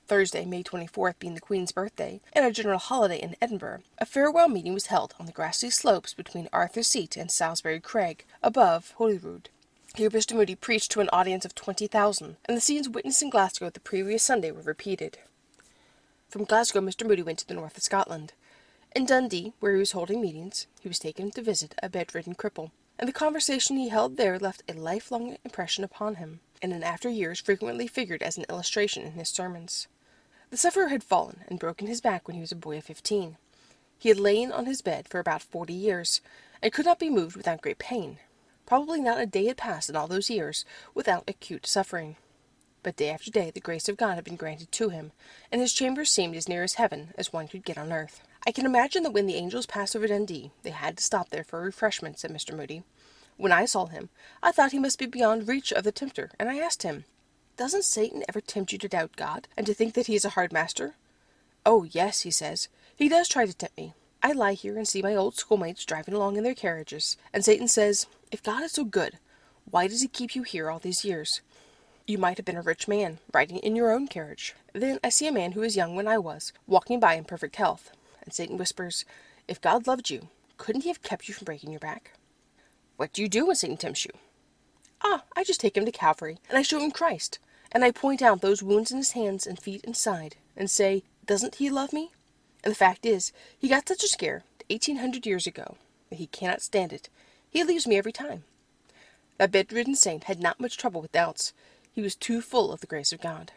[0.06, 4.48] Thursday, May 24th being the Queen's birthday, and a general holiday in Edinburgh, a farewell
[4.48, 9.50] meeting was held on the grassy slopes between Arthur's Seat and Salisbury Crag, above Holyrood.
[9.96, 10.36] Here Mr.
[10.36, 13.80] Moody preached to an audience of twenty thousand, and the scenes witnessed in Glasgow the
[13.80, 15.18] previous Sunday were repeated.
[16.30, 17.08] From Glasgow Mr.
[17.08, 18.34] Moody went to the north of Scotland.
[18.96, 22.70] In Dundee, where he was holding meetings, he was taken to visit a bedridden cripple,
[23.02, 27.10] and the conversation he held there left a lifelong impression upon him, and in after
[27.10, 29.88] years frequently figured as an illustration in his sermons.
[30.52, 33.38] The sufferer had fallen and broken his back when he was a boy of fifteen.
[33.98, 36.22] He had lain on his bed for about forty years,
[36.62, 38.20] and could not be moved without great pain.
[38.68, 42.18] Probably not a day had passed in all those years without acute suffering.
[42.84, 45.12] But day after day the grace of God had been granted to him,
[45.52, 48.22] and his chamber seemed as near as heaven as one could get on earth.
[48.46, 51.44] I can imagine that when the angels passed over Dundee, they had to stop there
[51.44, 52.56] for refreshment, said Mr.
[52.56, 52.84] Moody.
[53.38, 54.10] When I saw him,
[54.42, 57.06] I thought he must be beyond reach of the tempter, and I asked him,
[57.62, 60.30] doesn't Satan ever tempt you to doubt God, and to think that he is a
[60.30, 60.96] hard master?
[61.64, 62.70] Oh, yes, he says.
[62.96, 63.94] He does try to tempt me.
[64.24, 67.68] I lie here and see my old schoolmates driving along in their carriages, and Satan
[67.68, 69.20] says, If God is so good,
[69.70, 71.42] why does he keep you here all these years?
[72.08, 74.56] You might have been a rich man, riding in your own carriage.
[74.74, 77.58] Then I see a man who was young when I was, walking by in perfect
[77.58, 77.92] health,
[78.24, 79.06] and Satan whispers,
[79.48, 82.14] If God loved you, couldn't he have kept you from breaking your back?
[82.98, 84.12] What do you do when Satan tempts you?
[85.04, 87.40] Ah, I just take him to Calvary, and I show him Christ
[87.72, 91.04] and I point out those wounds in his hands and feet and side, and say,
[91.26, 92.12] Doesn't he love me?
[92.64, 95.78] And the fact is, he got such a scare eighteen hundred years ago
[96.10, 97.10] that he cannot stand it.
[97.50, 98.44] He leaves me every time.
[99.38, 101.54] That bedridden saint had not much trouble with doubts.
[101.94, 103.52] He was too full of the grace of God.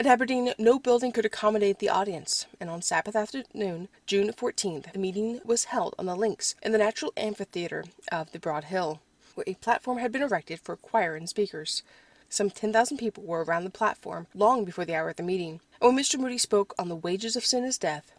[0.00, 4.98] At Aberdeen, no building could accommodate the audience, and on Sabbath afternoon, June 14th, the
[4.98, 9.02] meeting was held on the links in the natural amphitheatre of the Broad Hill,
[9.34, 11.82] where a platform had been erected for choir and speakers.
[12.30, 15.94] Some 10,000 people were around the platform long before the hour of the meeting, and
[15.94, 16.18] when Mr.
[16.18, 18.10] Moody spoke on the wages of sin is death,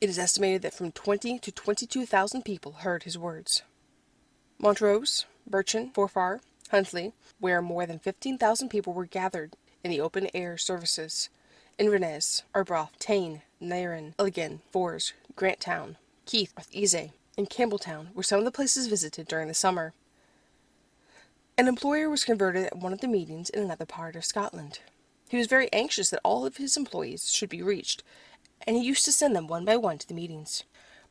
[0.00, 3.62] it is estimated that from 20 to 22,000 people heard his words.
[4.58, 10.56] Montrose, Brechin, Forfar, Huntly, where more than 15,000 people were gathered in the open air
[10.58, 11.28] services,
[11.78, 18.50] Inverness, Arbroath, Tain, Nairn, Elgin, Forres, Grantown, Keith, Eze, and Campbelltown were some of the
[18.50, 19.92] places visited during the summer.
[21.58, 24.80] An employer was converted at one of the meetings in another part of Scotland.
[25.28, 28.02] He was very anxious that all of his employees should be reached,
[28.66, 30.64] and he used to send them one by one to the meetings.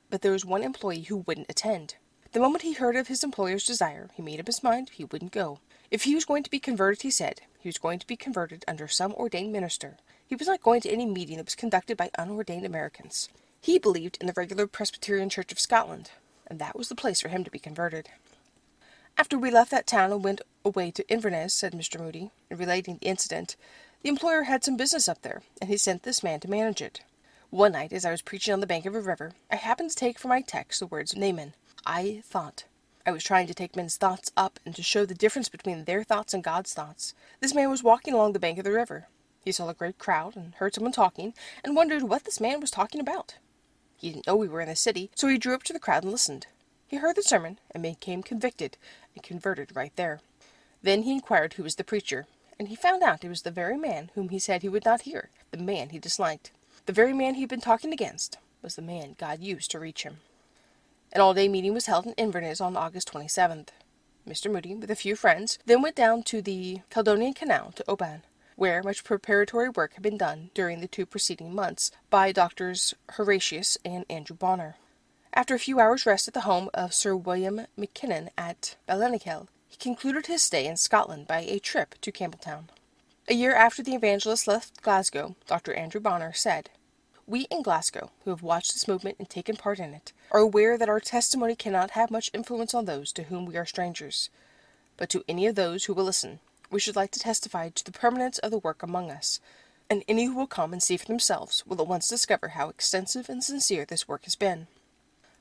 [0.10, 1.96] But there was one employee who wouldn't attend.
[2.32, 5.32] The moment he heard of his employer's desire, he made up his mind he wouldn't
[5.32, 5.60] go.
[5.92, 8.64] If he was going to be converted, he said, he was going to be converted
[8.68, 9.98] under some ordained minister.
[10.28, 13.28] He was not going to any meeting that was conducted by unordained Americans.
[13.60, 16.12] He believed in the regular Presbyterian Church of Scotland,
[16.46, 18.10] and that was the place for him to be converted.
[19.18, 22.00] After we left that town and went away to Inverness, said Mr.
[22.00, 23.56] Moody, in relating the incident,
[24.04, 27.02] the employer had some business up there, and he sent this man to manage it.
[27.50, 29.96] One night, as I was preaching on the bank of a river, I happened to
[29.96, 31.56] take for my text the words of Naaman.
[31.84, 32.66] I thought.
[33.08, 36.04] I was trying to take men's thoughts up and to show the difference between their
[36.04, 37.14] thoughts and God's thoughts.
[37.40, 39.08] This man was walking along the bank of the river.
[39.44, 42.72] He saw a great crowd and heard someone talking and wondered what this man was
[42.72, 43.36] talking about.
[43.96, 46.02] He didn't know we were in the city, so he drew up to the crowd
[46.02, 46.48] and listened.
[46.88, 48.76] He heard the sermon and became convicted
[49.14, 50.22] and converted right there.
[50.82, 52.26] Then he inquired who was the preacher,
[52.58, 55.02] and he found out it was the very man whom he said he would not
[55.02, 56.50] hear, the man he disliked.
[56.88, 60.02] The very man he had been talking against was the man God used to reach
[60.02, 60.18] him.
[61.16, 63.70] An all day meeting was held in Inverness on August 27th.
[64.28, 64.52] Mr.
[64.52, 68.24] Moody, with a few friends, then went down to the Caledonian Canal to Oban,
[68.58, 73.78] where much preparatory work had been done during the two preceding months by Doctors Horatius
[73.86, 74.76] and Andrew Bonar.
[75.34, 79.78] After a few hours' rest at the home of Sir William Mackinnon at Ballynakill, he
[79.78, 82.66] concluded his stay in Scotland by a trip to Campbelltown.
[83.30, 85.74] A year after the evangelist left Glasgow, Dr.
[85.76, 86.72] Andrew Bonar said,
[87.28, 90.78] We in Glasgow, who have watched this movement and taken part in it, are aware
[90.78, 94.30] that our testimony cannot have much influence on those to whom we are strangers.
[94.96, 97.92] But to any of those who will listen, we should like to testify to the
[97.92, 99.40] permanence of the work among us,
[99.90, 103.28] and any who will come and see for themselves will at once discover how extensive
[103.28, 104.68] and sincere this work has been.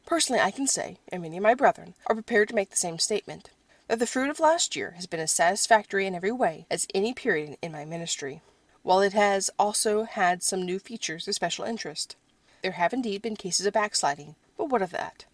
[0.07, 2.99] Personally, I can say, and many of my brethren are prepared to make the same
[2.99, 3.51] statement,
[3.89, 7.13] that the fruit of last year has been as satisfactory in every way as any
[7.13, 8.41] period in my ministry,
[8.85, 12.15] while it has also had some new features of special interest.
[12.63, 15.25] There have indeed been cases of backsliding, but what of that?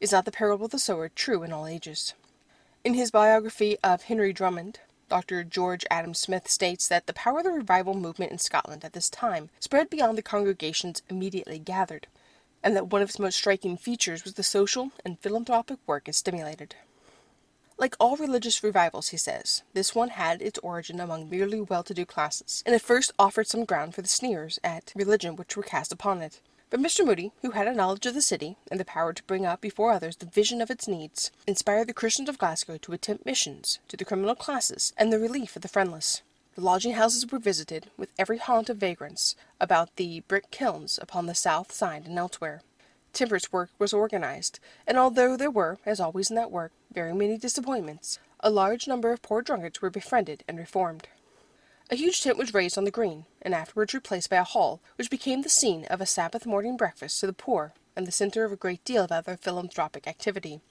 [0.00, 2.14] Is not the parable of the sower true in all ages?
[2.84, 5.44] In his biography of Henry Drummond, Dr.
[5.44, 9.08] George Adam Smith states that the power of the revival movement in Scotland at this
[9.08, 12.08] time spread beyond the congregations immediately gathered,
[12.60, 16.16] and that one of its most striking features was the social and philanthropic work it
[16.16, 16.74] stimulated.
[17.78, 21.92] Like all religious revivals, he says, this one had its origin among merely well to
[21.92, 25.62] do classes, and at first offered some ground for the sneers at religion which were
[25.62, 26.40] cast upon it.
[26.70, 27.04] But Mr.
[27.04, 29.92] Moody, who had a knowledge of the city, and the power to bring up before
[29.92, 33.96] others the vision of its needs, inspired the Christians of Glasgow to attempt missions to
[33.96, 36.22] the criminal classes and the relief of the friendless.
[36.54, 41.26] The lodging houses were visited, with every haunt of vagrants, about the brick kilns upon
[41.26, 42.62] the south side and elsewhere.
[43.12, 47.36] Temperance work was organized, and although there were, as always in that work, very many
[47.36, 51.06] disappointments, a large number of poor drunkards were befriended and reformed.
[51.90, 55.10] A huge tent was raised on the green, and afterwards replaced by a hall, which
[55.10, 58.52] became the scene of a Sabbath morning breakfast to the poor, and the centre of
[58.52, 60.62] a great deal of other philanthropic activity.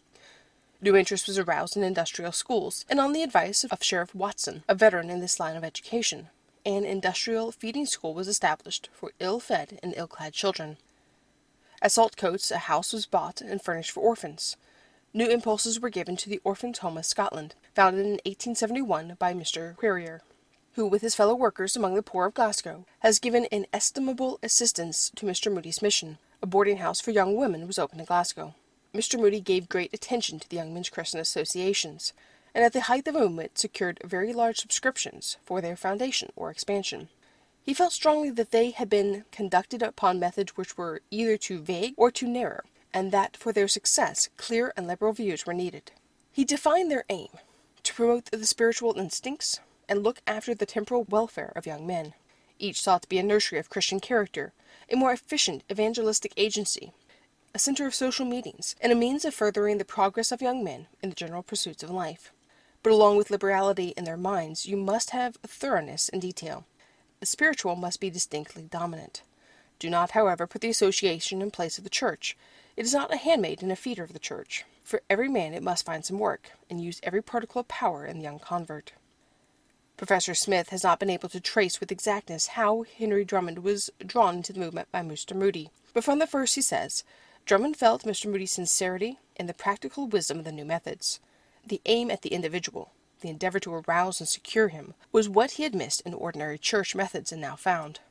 [0.81, 4.73] New interest was aroused in industrial schools, and on the advice of Sheriff Watson, a
[4.73, 6.29] veteran in this line of education,
[6.65, 10.77] an industrial feeding school was established for ill-fed and ill-clad children.
[11.83, 14.57] At Saltcoats a house was bought and furnished for orphans.
[15.17, 19.73] New impulses were given to the Orphans' Home of Scotland, founded in 1871 by Mr.
[19.77, 20.21] Quarrier,
[20.73, 25.25] who, with his fellow workers among the poor of Glasgow, has given inestimable assistance to
[25.25, 25.49] Mr.
[25.49, 26.17] Moody's mission.
[26.41, 28.55] A boarding house for young women was opened in Glasgow.
[28.93, 29.17] Mr.
[29.17, 32.11] Moody gave great attention to the Young Men's Christian Associations,
[32.53, 36.51] and at the height of the movement secured very large subscriptions for their foundation or
[36.51, 37.07] expansion.
[37.63, 41.93] He felt strongly that they had been conducted upon methods which were either too vague
[41.95, 42.63] or too narrow,
[42.95, 45.91] and that for their success clear and liberal views were needed.
[46.31, 47.27] He defined their aim
[47.83, 52.13] to promote the spiritual instincts and look after the temporal welfare of young men.
[52.57, 54.53] Each sought to be a nursery of Christian character,
[54.89, 56.93] a more efficient evangelistic agency,
[57.53, 60.87] a center of social meetings, and a means of furthering the progress of young men
[61.03, 62.31] in the general pursuits of life.
[62.81, 66.65] But along with liberality in their minds, you must have thoroughness in detail.
[67.19, 69.21] The spiritual must be distinctly dominant.
[69.79, 72.37] Do not, however, put the association in place of the church.
[72.77, 74.65] It is not a handmaid and a feeder of the church.
[74.83, 78.17] For every man it must find some work, and use every particle of power in
[78.17, 78.91] the young convert.
[79.97, 84.35] Professor Smith has not been able to trace with exactness how Henry Drummond was drawn
[84.35, 85.33] into the movement by Mr.
[85.33, 87.05] Moody, but from the first he says
[87.45, 88.29] Drummond felt Mr.
[88.29, 91.21] Moody's sincerity and the practical wisdom of the new methods.
[91.65, 95.63] The aim at the individual, the endeavor to arouse and secure him, was what he
[95.63, 98.01] had missed in ordinary church methods and now found.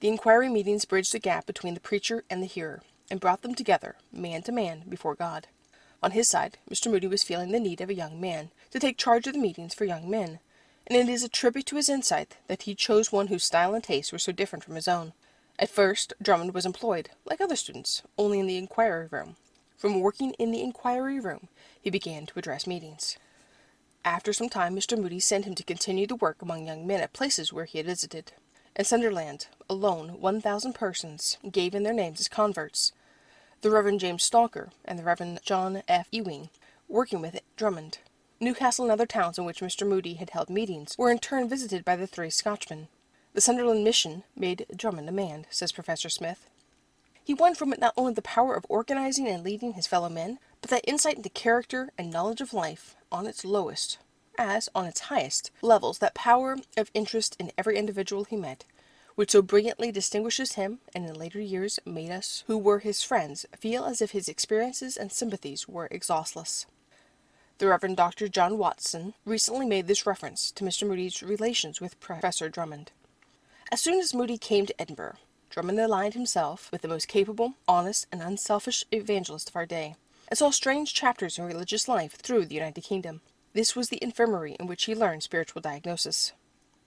[0.00, 3.54] The inquiry meetings bridged the gap between the preacher and the hearer, and brought them
[3.54, 5.46] together, man to man, before God.
[6.02, 6.90] On his side, Mr.
[6.90, 9.74] Moody was feeling the need of a young man to take charge of the meetings
[9.74, 10.40] for young men,
[10.86, 13.82] and it is a tribute to his insight that he chose one whose style and
[13.82, 15.12] taste were so different from his own.
[15.58, 19.36] At first, Drummond was employed, like other students, only in the inquiry room,
[19.78, 21.48] From working in the inquiry room,
[21.80, 23.16] he began to address meetings.
[24.04, 24.96] After some time, Mr.
[24.98, 27.86] Moody sent him to continue the work among young men at places where he had
[27.86, 28.32] visited.
[28.78, 32.92] In Sunderland, alone, 1,000 persons gave in their names as converts.
[33.62, 36.08] The Reverend James Stalker and the Reverend John F.
[36.10, 36.50] Ewing,
[36.86, 38.00] working with Drummond.
[38.38, 39.88] Newcastle and other towns in which Mr.
[39.88, 42.88] Moody had held meetings were in turn visited by the three Scotchmen.
[43.32, 46.50] The Sunderland mission made Drummond a man, says Professor Smith.
[47.24, 50.38] He won from it not only the power of organizing and leading his fellow men,
[50.60, 53.96] but that insight into character and knowledge of life on its lowest,
[54.38, 58.64] as on its highest, levels, that power of interest in every individual he met,
[59.14, 63.46] which so brilliantly distinguishes him, and in later years made us, who were his friends,
[63.58, 66.66] feel as if his experiences and sympathies were exhaustless.
[67.58, 68.28] The Reverend Dr.
[68.28, 70.86] John Watson recently made this reference to Mr.
[70.86, 72.92] Moody's relations with Professor Drummond.
[73.72, 75.16] As soon as Moody came to Edinburgh,
[75.48, 79.96] Drummond aligned himself with the most capable, honest, and unselfish evangelist of our day,
[80.28, 83.22] and saw strange chapters in religious life through the United Kingdom.
[83.56, 86.34] This was the infirmary in which he learned spiritual diagnosis.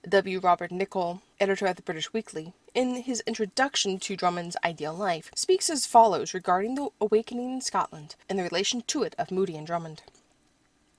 [0.08, 0.38] W.
[0.38, 5.68] Robert Nicoll, editor of the British Weekly, in his introduction to Drummond's ideal life, speaks
[5.68, 9.66] as follows regarding the awakening in Scotland and the relation to it of Moody and
[9.66, 10.04] Drummond.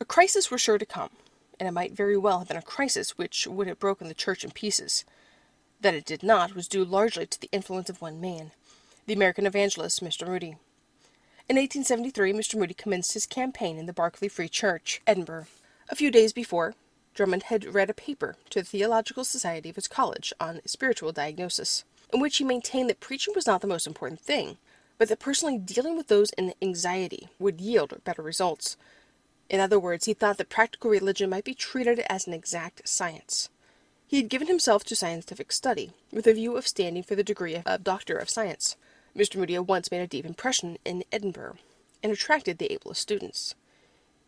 [0.01, 1.11] A crisis was sure to come,
[1.57, 4.43] and it might very well have been a crisis which would have broken the church
[4.43, 5.05] in pieces.
[5.79, 8.51] That it did not was due largely to the influence of one man,
[9.05, 10.27] the American evangelist, Mr.
[10.27, 10.57] Moody.
[11.47, 12.59] In 1873, Mr.
[12.59, 15.47] Moody commenced his campaign in the Barclay Free Church, Edinburgh.
[15.91, 16.73] A few days before,
[17.13, 21.83] Drummond had read a paper to the Theological Society of his college on spiritual diagnosis,
[22.13, 24.57] in which he maintained that preaching was not the most important thing,
[24.97, 28.77] but that personally dealing with those in anxiety would yield better results.
[29.49, 33.49] In other words, he thought that practical religion might be treated as an exact science.
[34.07, 37.61] He had given himself to scientific study, with a view of standing for the degree
[37.65, 38.77] of Doctor of Science.
[39.13, 39.35] Mr.
[39.35, 41.57] Moody once made a deep impression in Edinburgh,
[42.01, 43.55] and attracted the ablest students.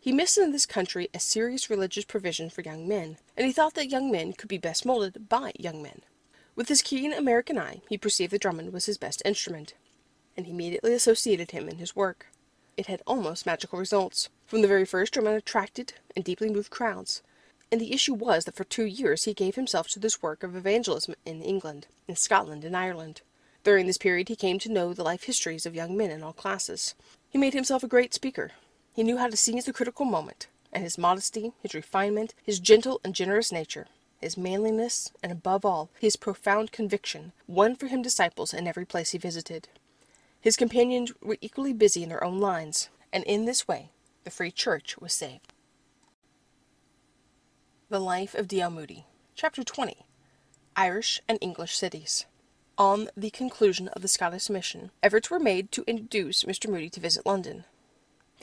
[0.04, 3.74] He missed in this country a serious religious provision for young men, and he thought
[3.76, 6.01] that young men could be best molded by young men.
[6.58, 9.76] With his keen American eye, he perceived that Drummond was his best instrument,
[10.36, 12.26] and he immediately associated him in his work.
[12.76, 14.28] It had almost magical results.
[14.45, 17.22] From the very first, Drummond attracted and deeply moved crowds,
[17.72, 20.54] and the issue was that for two years he gave himself to this work of
[20.54, 23.22] evangelism in England, in Scotland, and Ireland.
[23.64, 26.34] During this period he came to know the life histories of young men in all
[26.34, 26.93] classes.
[27.30, 28.51] He made himself a great speaker.
[28.93, 33.01] He knew how to seize the critical moment, and his modesty, his refinement, his gentle
[33.03, 33.87] and generous nature,
[34.21, 39.11] his manliness, and above all, his profound conviction, won for him disciples in every place
[39.11, 39.67] he visited.
[40.39, 43.89] His companions were equally busy in their own lines, and in this way
[44.25, 45.53] the Free Church was saved.
[47.89, 48.69] The Life of D.L.
[48.69, 49.97] Moody, Chapter 20
[50.75, 52.25] Irish and English Cities.
[52.77, 56.69] On the conclusion of the Scottish mission, efforts were made to induce Mr.
[56.69, 57.65] Moody to visit London.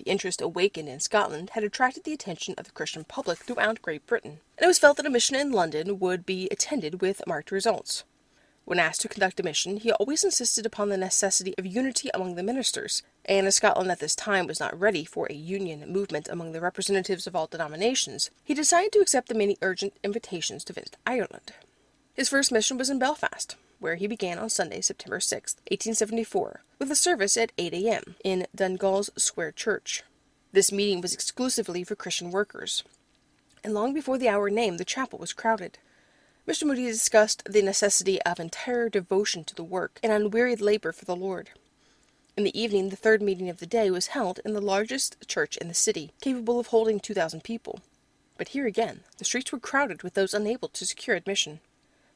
[0.02, 4.06] The interest awakened in Scotland had attracted the attention of the Christian public throughout Great
[4.06, 7.50] Britain, and it was felt that a mission in London would be attended with marked
[7.50, 8.04] results.
[8.64, 12.36] When asked to conduct a mission, he always insisted upon the necessity of unity among
[12.36, 16.30] the ministers, and as Scotland at this time was not ready for a union movement
[16.30, 20.72] among the representatives of all denominations, he decided to accept the many urgent invitations to
[20.72, 21.52] visit Ireland.
[22.14, 26.90] His first mission was in Belfast, where he began on Sunday, September 6, 1874, with
[26.90, 28.14] a service at 8 a.m.
[28.22, 30.04] in Donegall's Square Church.
[30.52, 32.84] This meeting was exclusively for Christian workers,
[33.64, 35.78] and long before the hour named the chapel was crowded.
[36.46, 36.64] Mr.
[36.64, 41.16] Moody discussed the necessity of entire devotion to the work and unwearied labor for the
[41.16, 41.50] Lord.
[42.36, 45.56] In the evening, the third meeting of the day was held in the largest church
[45.56, 47.80] in the city, capable of holding 2,000 people.
[48.38, 51.60] But here again, the streets were crowded with those unable to secure admission.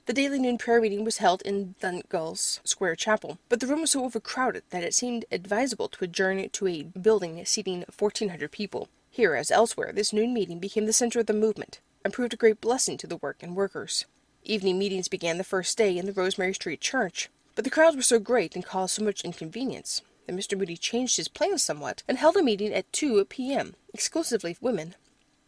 [0.06, 3.92] The daily noon prayer meeting was held in Donegall's Square Chapel, but the room was
[3.92, 8.90] so overcrowded that it seemed advisable to adjourn to a building seating 1,400 people.
[9.10, 12.36] Here, as elsewhere, this noon meeting became the center of the movement, and proved a
[12.36, 14.04] great blessing to the work and workers.
[14.42, 18.02] Evening meetings began the first day in the Rosemary Street Church, but the crowds were
[18.02, 20.58] so great and caused so much inconvenience that Mr.
[20.58, 24.96] Moody changed his plans somewhat and held a meeting at 2 p.m., exclusively women,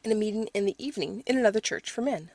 [0.02, 2.30] and a meeting in the evening in another church for men.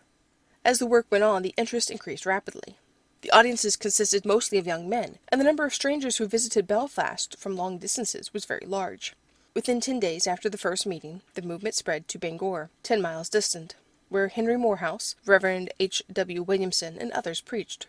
[0.64, 2.78] As the work went on, the interest increased rapidly.
[3.22, 7.38] The audiences consisted mostly of young men, and the number of strangers who visited Belfast
[7.38, 9.14] from long distances was very large.
[9.54, 13.76] Within ten days after the first meeting, the movement spread to Bangor, ten miles distant
[14.12, 16.04] where Henry Moorhouse, Reverend H.
[16.12, 16.44] W.
[16.44, 17.88] Williamson, and others preached.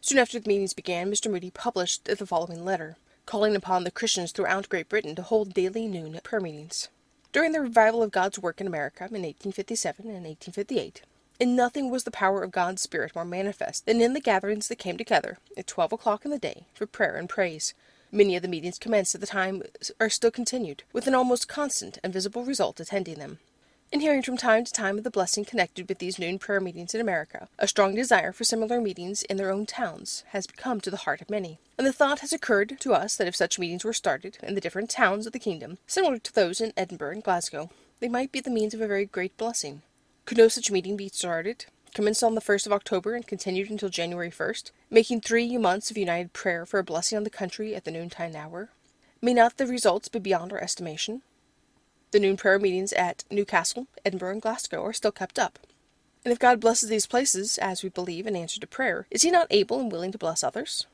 [0.00, 1.28] Soon after the meetings began, Mr.
[1.28, 5.88] Moody published the following letter, calling upon the Christians throughout Great Britain to hold daily
[5.88, 6.90] noon prayer meetings.
[7.32, 11.02] During the revival of God's work in America in 1857 and 1858,
[11.42, 14.78] in nothing was the power of God's Spirit more manifest than in the gatherings that
[14.78, 17.74] came together at twelve o'clock in the day for prayer and praise.
[18.12, 19.64] Many of the meetings commenced at the time
[19.98, 23.40] are still continued, with an almost constant and visible result attending them.
[23.90, 26.94] In hearing from time to time of the blessing connected with these noon prayer meetings
[26.94, 30.92] in America, a strong desire for similar meetings in their own towns has come to
[30.92, 33.84] the heart of many, and the thought has occurred to us that if such meetings
[33.84, 37.24] were started in the different towns of the kingdom, similar to those in Edinburgh and
[37.24, 37.68] Glasgow,
[37.98, 39.82] they might be the means of a very great blessing.
[40.24, 43.88] Could no such meeting be started, commenced on the 1st of October and continued until
[43.88, 47.84] January 1st, making three months of united prayer for a blessing on the country at
[47.84, 48.70] the noontide hour?
[49.20, 51.22] May not the results be beyond our estimation?
[52.12, 55.58] The noon prayer meetings at Newcastle, Edinburgh, and Glasgow are still kept up.
[56.24, 59.30] And if God blesses these places, as we believe, in answer to prayer, is He
[59.30, 60.86] not able and willing to bless others?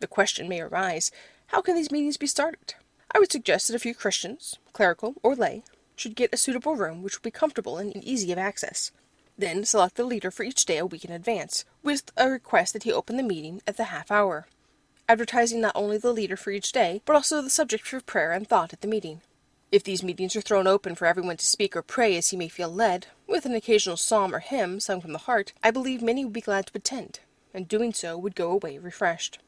[0.00, 1.12] The question may arise
[1.48, 2.74] how can these meetings be started?
[3.14, 5.64] I would suggest that a few Christians, clerical or lay,
[5.96, 8.92] should get a suitable room which will be comfortable and easy of access.
[9.36, 12.82] Then select the leader for each day a week in advance, with a request that
[12.82, 14.46] he open the meeting at the half hour,
[15.08, 18.48] advertising not only the leader for each day, but also the subject for prayer and
[18.48, 19.20] thought at the meeting.
[19.70, 22.48] If these meetings are thrown open for everyone to speak or pray as he may
[22.48, 26.24] feel led, with an occasional psalm or hymn sung from the heart, I believe many
[26.24, 27.20] would be glad to attend,
[27.54, 29.38] and doing so would go away refreshed.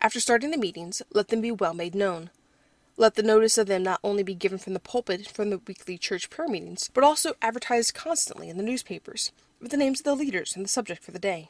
[0.00, 2.30] After starting the meetings, let them be well made known.
[3.00, 5.98] Let the notice of them not only be given from the pulpit from the weekly
[5.98, 9.30] church prayer meetings, but also advertised constantly in the newspapers,
[9.60, 11.48] with the names of the leaders and the subject for the day.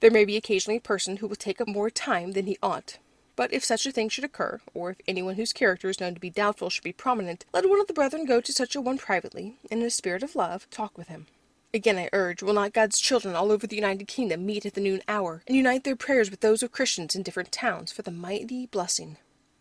[0.00, 2.98] There may be occasionally a person who will take up more time than he ought,
[3.36, 6.20] but if such a thing should occur, or if anyone whose character is known to
[6.20, 8.98] be doubtful should be prominent, let one of the brethren go to such a one
[8.98, 11.28] privately, and in a spirit of love talk with him.
[11.72, 14.80] Again I urge, will not God's children all over the United Kingdom meet at the
[14.80, 18.10] noon hour, and unite their prayers with those of Christians in different towns for the
[18.10, 19.18] mighty blessing?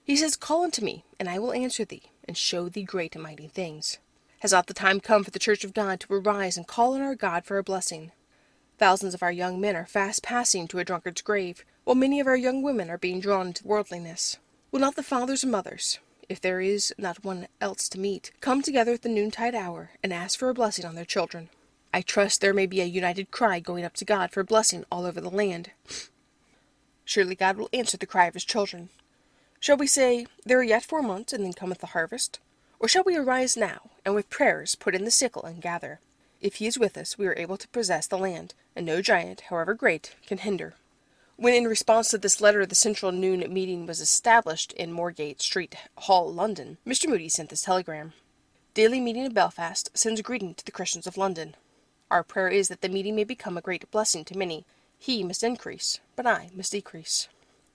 [0.10, 3.22] He says, Call unto me, and I will answer thee, and show thee great and
[3.22, 4.00] mighty things.
[4.40, 7.02] Has not the time come for the Church of God to arise and call on
[7.04, 8.12] our God for a blessing?
[8.80, 12.26] Thousands of our young men are fast passing to a drunkard's grave, while many of
[12.26, 14.40] our young women are being drawn into worldliness.
[14.72, 18.64] Will not the fathers and mothers, if there is not one else to meet, come
[18.64, 21.50] together at the noontide hour and ask for a blessing on their children?
[21.94, 24.86] I trust there may be a united cry going up to God for a blessing
[24.92, 25.70] all over the land.
[27.06, 28.90] Surely God will answer the cry of his children.
[29.62, 32.40] Shall we say, There are yet four months, and then cometh the harvest?
[32.80, 36.00] Or shall we arise now, and with prayers put in the sickle and gather?
[36.40, 39.42] If he is with us, we are able to possess the land, and no giant,
[39.50, 40.76] however great, can hinder.
[41.36, 45.76] When in response to this letter the central noon meeting was established in Moorgate Street
[45.98, 47.10] Hall, London, Mr.
[47.10, 48.14] Moody sent this telegram.
[48.74, 51.56] Daily meeting of Belfast sends greeting to the Christians of London.
[52.10, 54.66] Our prayer is that the meeting may become a great blessing to many.
[54.98, 57.28] He must increase, but I must decrease.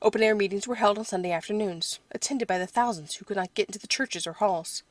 [0.04, 3.54] Open air meetings were held on Sunday afternoons, attended by the thousands who could not
[3.54, 4.82] get into the churches or halls.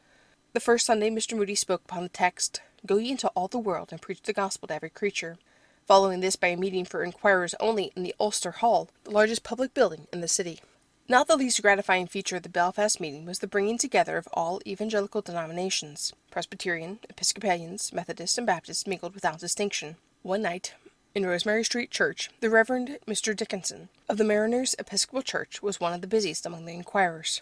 [0.54, 1.38] The first Sunday Mr.
[1.38, 4.68] Moody spoke upon the text, Go ye into all the world and preach the gospel
[4.70, 5.38] to every creature,
[5.86, 9.76] following this by a meeting for inquirers only in the Ulster Hall, the largest public
[9.76, 10.62] building in the city.
[11.08, 14.62] Not the least gratifying feature of the Belfast meeting was the bringing together of all
[14.66, 19.98] evangelical denominations Presbyterian, Episcopalians, Methodists, and Baptists mingled without distinction.
[20.24, 20.74] One night,
[21.16, 23.36] in Rosemary Street Church, the Reverend Mr.
[23.36, 27.42] Dickinson, of the Mariners Episcopal Church, was one of the busiest among the inquirers.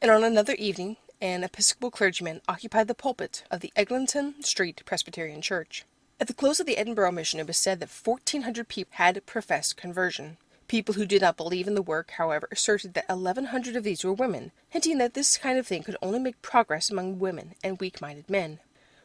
[0.00, 5.42] And on another evening, an Episcopal clergyman occupied the pulpit of the Eglinton Street Presbyterian
[5.42, 5.84] Church.
[6.18, 9.76] At the close of the Edinburgh mission, it was said that 1,400 people had professed
[9.76, 10.38] conversion.
[10.66, 14.14] People who did not believe in the work, however, asserted that 1,100 of these were
[14.14, 18.00] women, hinting that this kind of thing could only make progress among women and weak
[18.00, 18.60] minded men.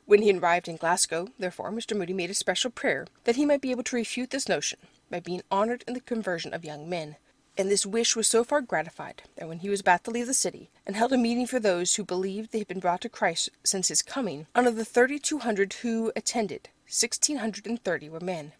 [0.06, 1.98] When he arrived in Glasgow, therefore, Mr.
[1.98, 4.80] Moody made a special prayer that he might be able to refute this notion
[5.10, 7.16] by being honoured in the conversion of young men.
[7.58, 10.34] And this wish was so far gratified that when he was about to leave the
[10.34, 13.50] city, and held a meeting for those who believed they had been brought to Christ
[13.64, 18.52] since his coming, out of the 3,200 who attended, 1630 were men.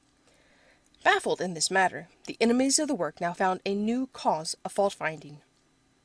[1.04, 4.72] Baffled in this matter, the enemies of the work now found a new cause of
[4.72, 5.42] fault finding.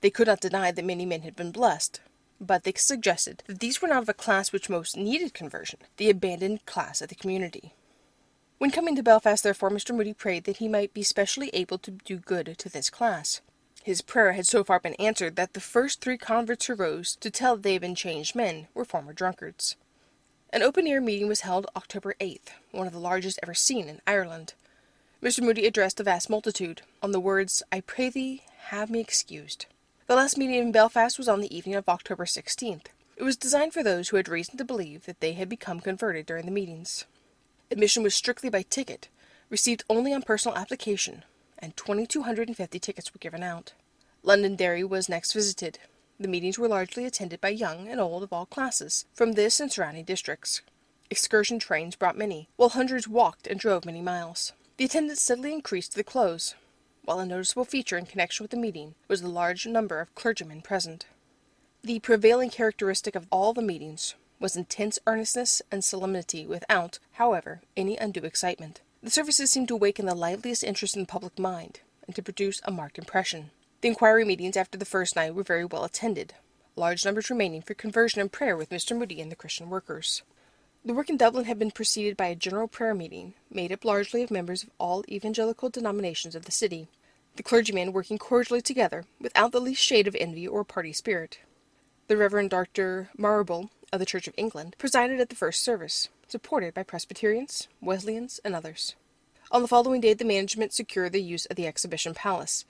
[0.02, 2.00] They could not deny that many men had been blessed,
[2.40, 6.08] but they suggested that these were not of a class which most needed conversion, the
[6.08, 7.74] abandoned class of the community.
[8.58, 9.94] When coming to Belfast, therefore, Mr.
[9.94, 13.40] Moody prayed that he might be specially able to do good to this class.
[13.82, 17.30] His prayer had so far been answered that the first three converts who rose to
[17.30, 19.76] tell that they had been changed men were former drunkards.
[20.52, 24.00] An open air meeting was held October 8th, one of the largest ever seen in
[24.06, 24.54] Ireland.
[25.22, 25.42] Mr.
[25.42, 29.66] Moody addressed a vast multitude on the words, I pray thee, have me excused.
[30.10, 32.86] The last meeting in Belfast was on the evening of October 16th.
[33.16, 36.26] It was designed for those who had reason to believe that they had become converted
[36.26, 37.04] during the meetings.
[37.70, 39.06] Admission was strictly by ticket,
[39.50, 41.22] received only on personal application,
[41.60, 43.72] and 2,250 tickets were given out.
[44.24, 45.78] Londonderry was next visited,
[46.18, 49.70] the meetings were largely attended by young and old of all classes, from this and
[49.70, 50.60] surrounding districts.
[51.08, 54.54] Excursion trains brought many, while hundreds walked and drove many miles.
[54.76, 56.56] The attendance steadily increased to the close.
[57.10, 60.60] While a noticeable feature in connection with the meeting was the large number of clergymen
[60.60, 61.06] present.
[61.82, 67.96] The prevailing characteristic of all the meetings was intense earnestness and solemnity without, however, any
[67.96, 68.80] undue excitement.
[69.02, 72.60] The services seemed to awaken the liveliest interest in the public mind, and to produce
[72.62, 73.50] a marked impression.
[73.80, 76.34] The inquiry meetings after the first night were very well attended,
[76.76, 78.96] large numbers remaining for conversion and prayer with Mr.
[78.96, 80.22] Moody and the Christian workers.
[80.84, 84.22] The work in Dublin had been preceded by a general prayer meeting, made up largely
[84.22, 86.88] of members of all evangelical denominations of the city,
[87.40, 91.38] the clergymen working cordially together, without the least shade of envy or party spirit.
[92.06, 93.08] The Reverend Dr.
[93.16, 98.40] Marrable, of the Church of England, presided at the first service, supported by Presbyterians, Wesleyans,
[98.44, 98.94] and others.
[99.50, 102.66] On the following day the management secured the use of the Exhibition Palace,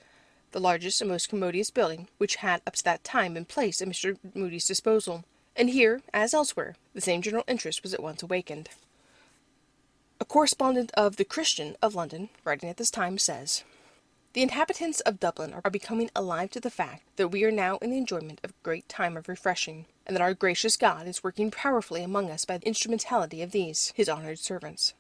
[0.53, 3.89] the largest and most commodious building which had up to that time been placed at
[3.89, 4.19] Mr.
[4.37, 5.25] Moody's disposal,
[5.57, 8.69] and here, as elsewhere, the same general interest was at once awakened.
[10.21, 13.65] A correspondent of The Christian of London, writing at this time, says
[14.33, 17.91] The inhabitants of Dublin are becoming alive to the fact that we are now in
[17.91, 21.51] the enjoyment of a great time of refreshing, and that our gracious God is working
[21.51, 24.95] powerfully among us by the instrumentality of these, his honoured servants.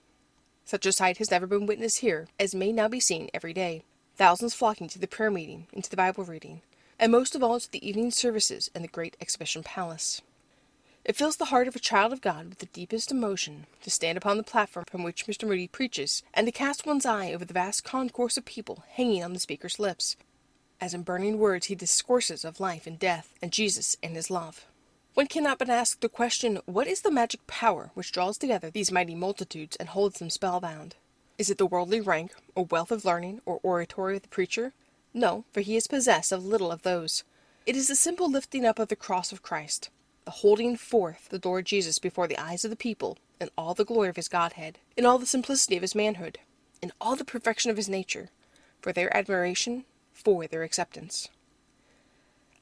[0.64, 3.84] Such a sight has never been witnessed here as may now be seen every day,
[4.16, 6.62] thousands flocking to the prayer meeting and to the Bible reading,
[6.98, 10.22] and most of all to the evening services in the great exhibition palace.
[11.04, 14.18] It fills the heart of a child of God with the deepest emotion to stand
[14.18, 15.48] upon the platform from which Mr.
[15.48, 19.32] Moody preaches, and to cast one's eye over the vast concourse of people hanging on
[19.32, 20.16] the speaker's lips,
[20.78, 24.66] as in burning words he discourses of life and death, and Jesus and his love.
[25.14, 28.92] One cannot but ask the question, what is the magic power which draws together these
[28.92, 30.96] mighty multitudes and holds them spellbound?
[31.38, 34.74] Is it the worldly rank, or wealth of learning, or oratory of the preacher?
[35.14, 37.24] No, for he is possessed of little of those.
[37.66, 39.90] It is the simple lifting up of the cross of Christ,
[40.30, 44.08] holding forth the Lord Jesus before the eyes of the people, in all the glory
[44.08, 46.38] of his Godhead, in all the simplicity of his manhood,
[46.82, 48.30] in all the perfection of his nature,
[48.80, 51.28] for their admiration, for their acceptance.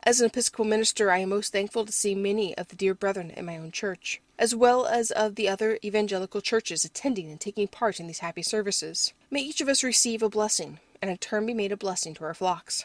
[0.04, 3.30] As an Episcopal minister, I am most thankful to see many of the dear brethren
[3.30, 7.66] in my own church, as well as of the other evangelical churches attending and taking
[7.66, 9.12] part in these happy services.
[9.30, 12.24] May each of us receive a blessing, and in turn be made a blessing to
[12.24, 12.84] our flocks.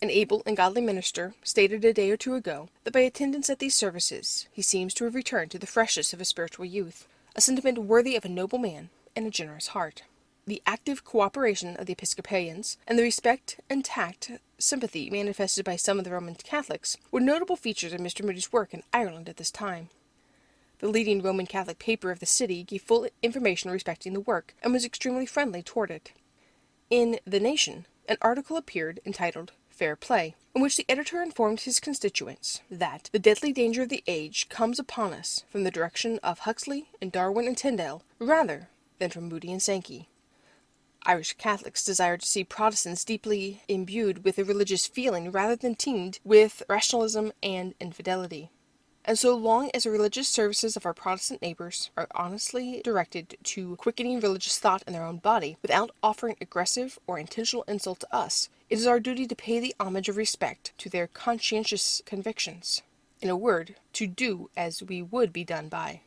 [0.00, 3.58] An able and godly minister stated a day or two ago that by attendance at
[3.58, 7.40] these services he seems to have returned to the freshness of his spiritual youth, a
[7.40, 10.02] sentiment worthy of a noble man and a generous heart
[10.48, 15.98] the active cooperation of the Episcopalians, and the respect and tact sympathy manifested by some
[15.98, 18.24] of the Roman Catholics were notable features of Mr.
[18.24, 19.90] Moody's work in Ireland at this time.
[20.78, 24.72] The leading Roman Catholic paper of the city gave full information respecting the work, and
[24.72, 26.12] was extremely friendly toward it.
[26.88, 31.78] In The Nation, an article appeared entitled Fair Play, in which the editor informed his
[31.78, 36.40] constituents that the deadly danger of the age comes upon us from the direction of
[36.40, 40.08] Huxley and Darwin and Tyndall rather than from Moody and Sankey.
[41.04, 46.18] Irish Catholics desired to see Protestants deeply imbued with a religious feeling rather than tinged
[46.24, 48.50] with rationalism and infidelity.
[49.04, 53.76] And so long as the religious services of our Protestant neighbors are honestly directed to
[53.76, 58.48] quickening religious thought in their own body, without offering aggressive or intentional insult to us,
[58.70, 62.82] it is our duty to pay the homage of respect to their conscientious convictions.
[63.20, 66.02] In a word, to do as we would be done by.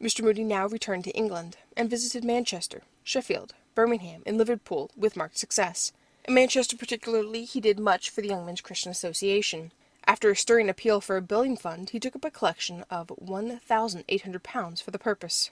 [0.00, 0.22] Mr.
[0.24, 5.92] Moody now returned to England, and visited Manchester, Sheffield, Birmingham, and Liverpool with marked success.
[6.24, 9.72] In Manchester particularly he did much for the Young Men's Christian Association.
[10.06, 14.82] After a stirring appeal for a building fund, he took up a collection of £1,800
[14.82, 15.50] for the purpose.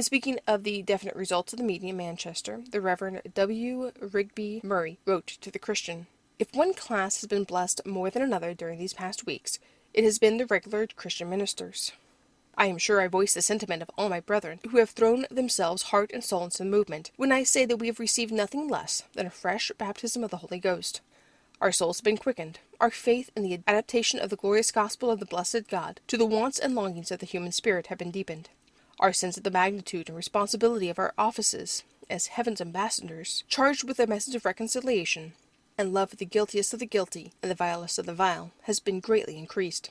[0.00, 3.92] In speaking of the definite results of the meeting in Manchester, the Reverend W.
[4.00, 6.06] Rigby Murray wrote to the Christian,
[6.38, 9.58] If one class has been blessed more than another during these past weeks,
[9.92, 11.92] it has been the regular Christian ministers.
[12.54, 15.82] I am sure I voice the sentiment of all my brethren who have thrown themselves
[15.82, 19.02] heart and soul into the movement, when I say that we have received nothing less
[19.12, 21.02] than a fresh baptism of the Holy Ghost.
[21.60, 25.20] Our souls have been quickened, our faith in the adaptation of the glorious gospel of
[25.20, 28.48] the blessed God to the wants and longings of the human spirit have been deepened.
[29.00, 33.96] Our sense of the magnitude and responsibility of our offices as heaven's ambassadors, charged with
[33.96, 35.32] the message of reconciliation,
[35.78, 38.78] and love for the guiltiest of the guilty and the vilest of the vile, has
[38.78, 39.90] been greatly increased.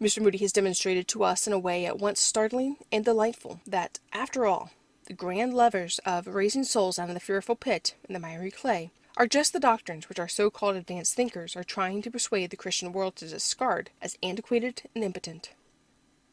[0.00, 0.22] Mr.
[0.22, 4.46] Moody has demonstrated to us in a way at once startling and delightful that, after
[4.46, 4.70] all,
[5.04, 8.90] the grand levers of raising souls out of the fearful pit and the miry clay
[9.18, 12.56] are just the doctrines which our so called advanced thinkers are trying to persuade the
[12.56, 15.50] Christian world to discard as antiquated and impotent.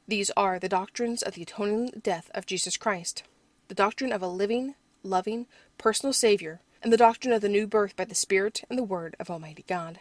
[0.08, 3.24] These are the doctrines of the atoning death of Jesus Christ,
[3.70, 5.48] the doctrine of a living, loving,
[5.80, 9.16] personal Savior, and the doctrine of the new birth by the Spirit and the Word
[9.20, 10.00] of Almighty God.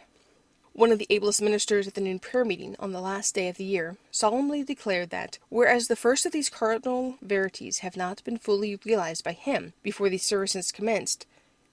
[0.73, 3.57] One of the ablest ministers at the noon prayer meeting on the last day of
[3.57, 8.37] the year solemnly declared that, whereas the first of these cardinal verities have not been
[8.37, 11.25] fully realized by him before these services commenced,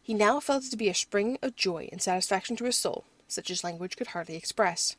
[0.03, 3.05] He now felt it to be a spring of joy and satisfaction to his soul,
[3.29, 4.97] such as language could hardly express.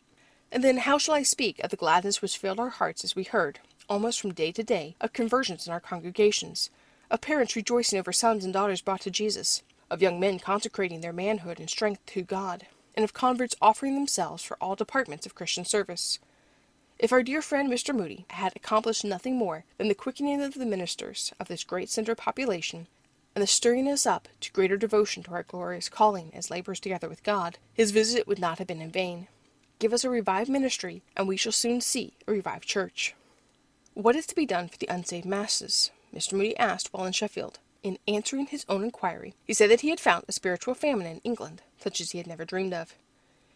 [0.53, 3.23] And then how shall I speak of the gladness which filled our hearts as we
[3.23, 6.69] heard, almost from day to day, of conversions in our congregations,
[7.09, 11.11] of parents rejoicing over sons and daughters brought to Jesus, of young men consecrating their
[11.11, 15.65] manhood and strength to God, and of converts offering themselves for all departments of Christian
[15.65, 16.19] service.
[16.99, 17.95] If our dear friend Mr.
[17.95, 22.13] Moody had accomplished nothing more than the quickening of the ministers of this great centre
[22.13, 22.85] population,
[23.33, 27.09] and the stirring us up to greater devotion to our glorious calling as labourers together
[27.09, 29.27] with God, his visit would not have been in vain.
[29.80, 33.15] Give us a revived ministry, and we shall soon see a revived church.
[33.93, 35.91] What is to be done for the unsaved masses?
[36.15, 36.34] Mr.
[36.34, 37.59] Moody asked while in Sheffield.
[37.84, 41.19] In answering his own inquiry, he said that he had found a spiritual famine in
[41.26, 42.95] England, such as he had never dreamed of.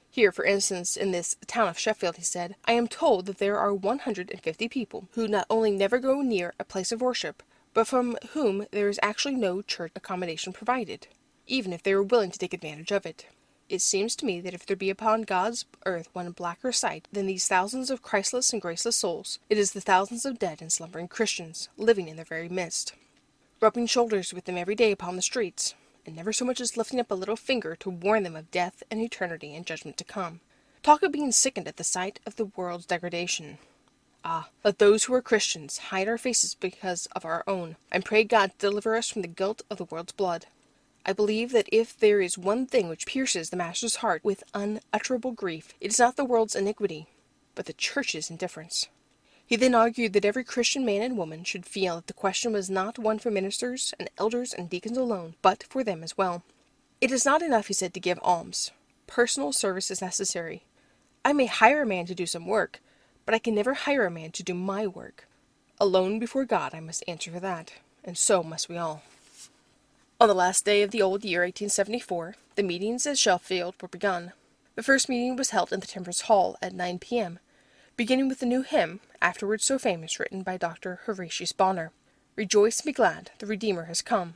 [0.09, 3.57] Here, for instance, in this town of Sheffield, he said, I am told that there
[3.57, 7.01] are one hundred and fifty people who not only never go near a place of
[7.01, 7.41] worship,
[7.73, 11.07] but from whom there is actually no church accommodation provided,
[11.45, 13.27] even if they were willing to take advantage of it.
[13.69, 17.25] It seems to me that if there be upon God's earth one blacker sight than
[17.25, 21.09] these thousands of Christless and graceless souls, it is the thousands of dead and slumbering
[21.09, 22.93] Christians living in their very midst,
[23.59, 26.97] rubbing shoulders with them every day upon the streets, and never so much as lifting
[26.97, 30.39] up a little finger to warn them of death and eternity and judgment to come.
[30.81, 33.57] Talk of being sickened at the sight of the world's degradation.
[34.23, 38.23] Ah, let those who are Christians hide our faces because of our own, and pray
[38.23, 40.45] God to deliver us from the guilt of the world's blood.
[41.09, 45.31] I believe that if there is one thing which pierces the Master's heart with unutterable
[45.31, 47.07] grief, it is not the world's iniquity,
[47.55, 48.89] but the Church's indifference.
[49.45, 52.69] He then argued that every Christian man and woman should feel that the question was
[52.69, 56.43] not one for ministers and elders and deacons alone, but for them as well.
[56.99, 58.71] It is not enough, he said, to give alms.
[59.07, 60.65] Personal service is necessary.
[61.23, 62.81] I may hire a man to do some work,
[63.25, 65.25] but I can never hire a man to do my work.
[65.79, 69.03] Alone before God I must answer for that, and so must we all.
[70.19, 74.33] On the last day of the old year 1874, the meetings at Sheffield were begun.
[74.73, 77.37] The first meeting was held in the Temperance Hall at 9 p.m.,
[77.95, 81.01] beginning with the new hymn, afterwards so famous, written by Dr.
[81.05, 81.91] Horatius Bonar,
[82.35, 84.33] Rejoice and be glad, the Redeemer has come.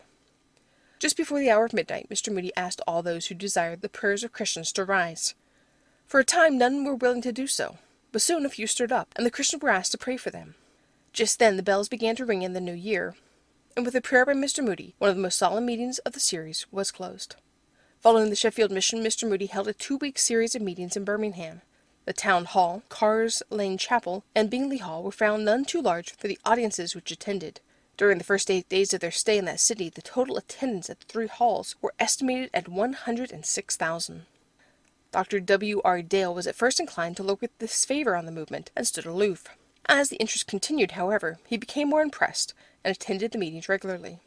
[1.00, 2.32] Just before the hour of midnight, Mr.
[2.32, 5.34] Moody asked all those who desired the prayers of Christians to rise.
[6.06, 7.80] For a time none were willing to do so,
[8.12, 10.54] but soon a few stood up, and the Christians were asked to pray for them.
[11.12, 13.16] Just then the bells began to ring in the new year,
[13.76, 14.64] and with a prayer by Mr.
[14.64, 17.36] Moody, one of the most solemn meetings of the series was closed.
[18.00, 19.30] Following the Sheffield mission, Mr.
[19.30, 21.62] Moody held a two week series of meetings in Birmingham.
[22.06, 26.28] The Town Hall, Carrs Lane Chapel, and Bingley Hall were found none too large for
[26.28, 27.62] the audiences which attended.
[27.98, 31.00] During the first eight days of their stay in that city, the total attendance at
[31.00, 34.26] the three halls were estimated at one hundred and six thousand.
[35.12, 35.40] Dr.
[35.40, 35.82] W.
[35.84, 36.02] R.
[36.02, 39.48] Dale was at first inclined to look with disfavor on the movement, and stood aloof.
[39.88, 42.54] As the interest continued, however, he became more impressed,
[42.84, 44.20] and attended the meetings regularly.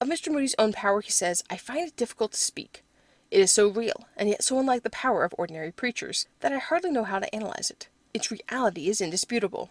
[0.00, 0.30] Of Mr.
[0.30, 2.84] Moody's own power he says, I find it difficult to speak.
[3.30, 6.58] It is so real, and yet so unlike the power of ordinary preachers, that I
[6.58, 7.88] hardly know how to analyze it.
[8.14, 9.70] Its reality is indisputable.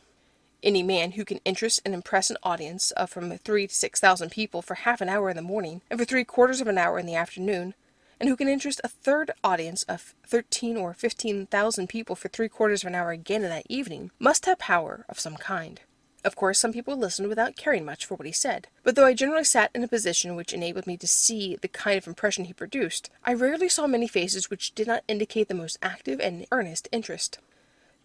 [0.62, 4.32] Any man who can interest and impress an audience of from three to six thousand
[4.32, 6.98] people for half an hour in the morning, and for three quarters of an hour
[7.00, 7.76] in the afternoon,
[8.20, 12.50] and who can interest a third audience of thirteen or fifteen thousand people for three
[12.50, 15.82] quarters of an hour again in that evening, must have power of some kind.
[16.24, 19.14] Of course, some people listened without caring much for what he said, but though I
[19.14, 22.54] generally sat in a position which enabled me to see the kind of impression he
[22.54, 26.88] produced, I rarely saw many faces which did not indicate the most active and earnest
[26.92, 27.38] interest.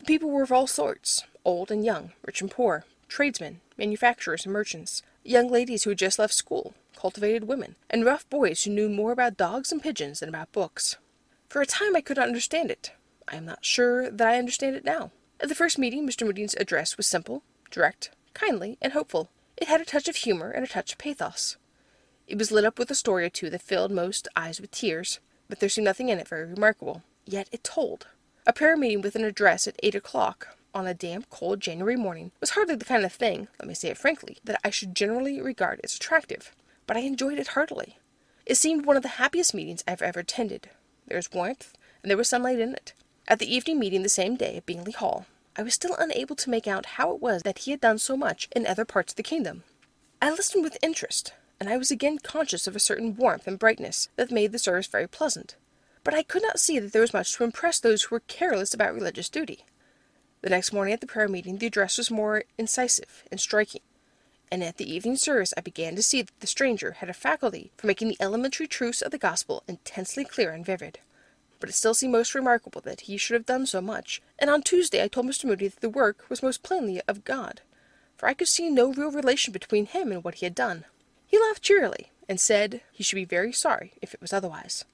[0.01, 4.53] The people were of all sorts, old and young, rich and poor, tradesmen, manufacturers and
[4.53, 8.87] merchants, young ladies who had just left school, cultivated women, and rough boys who knew
[8.87, 10.99] more about dogs and pigeons than about books.
[11.49, 12.93] For a time I could not understand it.
[13.27, 15.11] I am not sure that I understand it now.
[15.41, 16.27] At the first meeting, Mr.
[16.27, 19.31] Moody's address was simple, direct, kindly, and hopeful.
[19.57, 21.57] It had a touch of humor and a touch of pathos.
[22.27, 25.21] It was lit up with a story or two that filled most eyes with tears,
[25.49, 27.03] but there seemed nothing in it very remarkable.
[27.25, 28.09] Yet it told.
[28.47, 32.31] A prayer meeting with an address at eight o'clock on a damp, cold January morning
[32.41, 35.41] was hardly the kind of thing, let me say it frankly, that I should generally
[35.41, 36.53] regard as attractive
[36.91, 38.01] but I enjoyed it heartily.
[38.45, 40.71] It seemed one of the happiest meetings I have ever attended.
[41.07, 41.73] There was warmth,
[42.03, 42.95] and there was sunlight in it.
[43.29, 45.27] At the evening meeting the same day at Bingley Hall,
[45.57, 48.17] I was still unable to make out how it was that he had done so
[48.17, 49.63] much in other parts of the kingdom.
[50.21, 54.09] I listened with interest, and I was again conscious of a certain warmth and brightness
[54.17, 55.55] that made the service very pleasant.
[56.03, 58.75] But I could not see that there was much to impress those who were careless
[58.75, 59.65] about religious duty.
[60.43, 63.83] The next morning at the prayer meeting, the address was more incisive and striking
[64.51, 67.73] and at the evening service I began to see that the stranger had a faculty
[67.77, 70.99] for making the elementary truths of the gospel intensely clear and vivid.
[71.61, 74.63] But it still seemed most remarkable that he should have done so much, and on
[74.63, 75.45] Tuesday I told Mr.
[75.45, 77.61] Moody that the work was most plainly of God,
[78.17, 80.85] for I could see no real relation between him and what he had done.
[81.27, 84.85] He laughed cheerily, and said he should be very sorry if it was otherwise.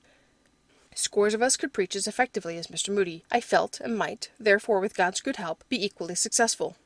[0.94, 2.88] Scores of us could preach as effectively as Mr.
[2.88, 6.76] Moody, I felt, and might, therefore, with God's good help, be equally successful.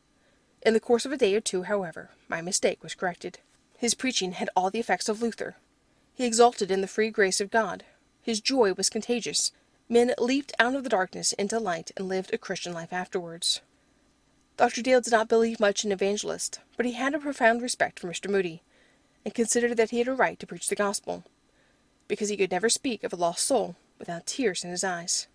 [0.62, 3.38] In the course of a day or two, however, my mistake was corrected.
[3.78, 5.56] His preaching had all the effects of Luther.
[6.12, 7.84] He exulted in the free grace of God.
[8.20, 9.52] His joy was contagious.
[9.88, 13.62] Men leaped out of the darkness into light and lived a Christian life afterwards.
[14.58, 14.82] Dr.
[14.82, 18.30] Dale did not believe much in evangelists, but he had a profound respect for Mr.
[18.30, 18.62] Moody,
[19.24, 21.24] and considered that he had a right to preach the gospel,
[22.06, 25.26] because he could never speak of a lost soul without tears in his eyes.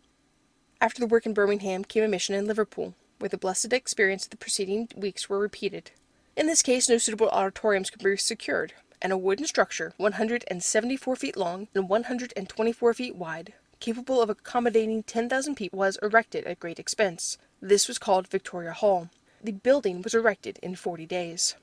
[0.80, 4.32] After the work in Birmingham came a mission in Liverpool, where the blessed experience of
[4.32, 5.92] the preceding weeks were repeated.
[6.36, 11.38] In this case no suitable auditoriums could be secured, and a wooden structure, 174 feet
[11.38, 17.38] long and 124 feet wide, capable of accommodating 10,000 people, was erected at great expense.
[17.62, 19.10] This was called Victoria Hall.
[19.44, 21.56] The building was erected in forty days.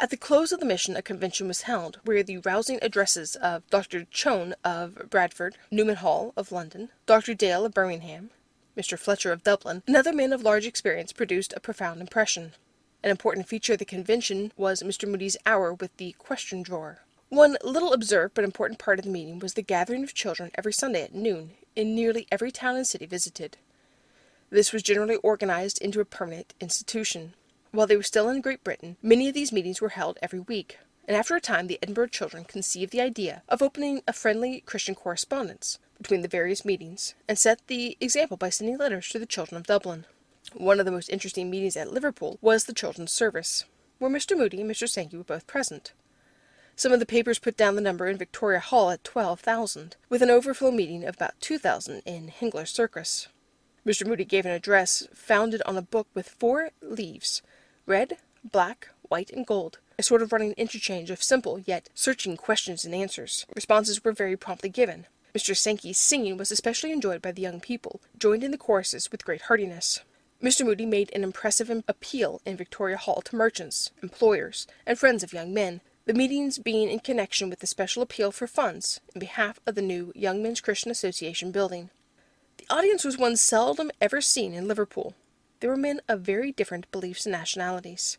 [0.00, 3.68] At the close of the mission a convention was held, where the rousing addresses of
[3.68, 4.04] Dr.
[4.04, 7.34] Chown of Bradford, Newman Hall of London, Dr.
[7.34, 8.30] Dale of Birmingham,
[8.76, 8.98] Mr.
[8.98, 12.52] Fletcher of Dublin, and other men of large experience produced a profound impression.
[13.02, 15.08] An important feature of the convention was Mr.
[15.08, 17.00] Moody's hour with the question drawer.
[17.30, 20.72] One little observed but important part of the meeting was the gathering of children every
[20.72, 23.56] Sunday at noon in nearly every town and city visited.
[24.50, 27.34] This was generally organized into a permanent institution.
[27.70, 30.78] While they were still in Great Britain, many of these meetings were held every week,
[31.06, 34.94] and after a time the Edinburgh children conceived the idea of opening a friendly Christian
[34.94, 39.56] correspondence between the various meetings, and set the example by sending letters to the children
[39.58, 40.06] of Dublin.
[40.54, 43.64] One of the most interesting meetings at Liverpool was the children's service,
[43.98, 44.36] where Mr.
[44.36, 44.88] Moody and Mr.
[44.88, 45.92] Sankey were both present.
[46.74, 50.22] Some of the papers put down the number in Victoria Hall at twelve thousand, with
[50.22, 53.28] an overflow meeting of about two thousand in Hengler Circus.
[53.86, 54.06] Mr.
[54.06, 57.42] Moody gave an address founded on a book with four leaves
[57.86, 62.84] red, black, white, and gold, a sort of running interchange of simple yet searching questions
[62.84, 63.44] and answers.
[63.54, 65.06] Responses were very promptly given.
[65.34, 65.56] Mr.
[65.56, 69.42] Sankey's singing was especially enjoyed by the young people, joined in the choruses with great
[69.42, 70.00] heartiness.
[70.42, 70.64] Mr.
[70.64, 75.52] Moody made an impressive appeal in Victoria Hall to merchants, employers, and friends of young
[75.52, 79.74] men, the meetings being in connection with the special appeal for funds in behalf of
[79.74, 81.90] the new Young Men's Christian Association building.
[82.56, 85.14] The audience was one seldom ever seen in Liverpool.
[85.60, 88.18] There were men of very different beliefs and nationalities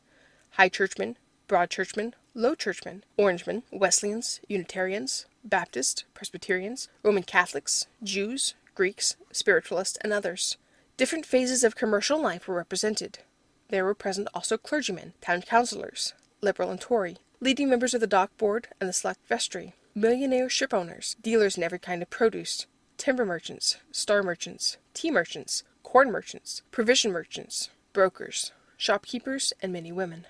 [0.52, 9.18] High Churchmen, Broad Churchmen, Low Churchmen, Orangemen, Wesleyans, Unitarians, Baptists, Presbyterians, Roman Catholics, Jews, Greeks,
[9.34, 10.56] Spiritualists, and others.
[10.96, 13.20] Different phases of commercial life were represented.
[13.68, 18.38] There were present also clergymen, town councillors, Liberal and Tory, leading members of the dock
[18.38, 22.66] board and the select vestry, millionaire shipowners, dealers in every kind of produce,
[22.98, 30.28] timber merchants, star merchants, tea merchants, corn merchants, provision merchants, brokers, shopkeepers, and many women.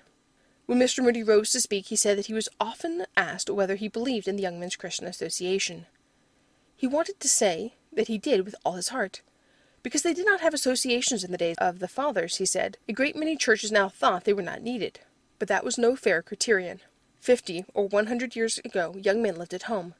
[0.66, 1.02] When Mr.
[1.02, 4.36] Moody rose to speak, he said that he was often asked whether he believed in
[4.36, 5.86] the Young Men's Christian Association.
[6.76, 9.22] He wanted to say that he did with all his heart,
[9.82, 12.78] because they did not have associations in the days of the fathers, he said.
[12.88, 15.00] A great many churches now thought they were not needed,
[15.38, 16.80] but that was no fair criterion.
[17.20, 19.94] Fifty or one hundred years ago young men lived at home.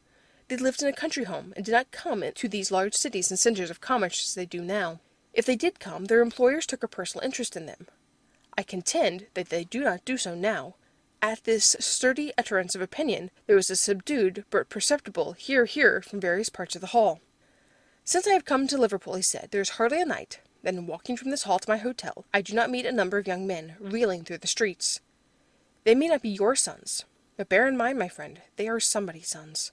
[0.49, 3.39] They lived in a country home, and did not come to these large cities and
[3.39, 5.01] centers of commerce as they do now.
[5.33, 7.87] If they did come, their employers took a personal interest in them.
[8.57, 10.77] I contend that they do not do so now.
[11.21, 16.21] At this sturdy utterance of opinion there was a subdued but perceptible hear hear from
[16.21, 17.21] various parts of the hall.
[18.05, 20.87] Since I have come to Liverpool, he said, there is hardly a night that in
[20.87, 23.47] walking from this hall to my hotel I do not meet a number of young
[23.47, 25.01] men reeling through the streets.
[25.85, 27.05] They may not be your sons,
[27.37, 29.73] but bear in mind, my friend, they are somebody's sons.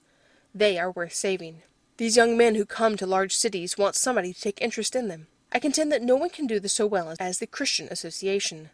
[0.54, 1.62] They are worth saving.
[1.96, 5.26] These young men who come to large cities want somebody to take interest in them.
[5.52, 8.70] I contend that no one can do this so well as the Christian Association.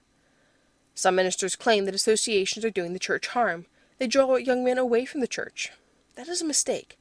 [0.94, 3.66] Some ministers claim that associations are doing the church harm.
[3.98, 5.72] They draw young men away from the church.
[6.16, 6.98] That is a mistake.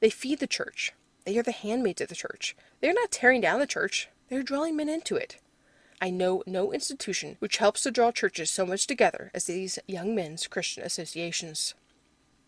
[0.00, 0.92] They feed the church.
[1.24, 2.56] They are the handmaids of the church.
[2.80, 5.36] They are not tearing down the church, they are drawing men into it.
[6.00, 10.14] I know no institution which helps to draw churches so much together as these young
[10.14, 11.74] men's Christian associations.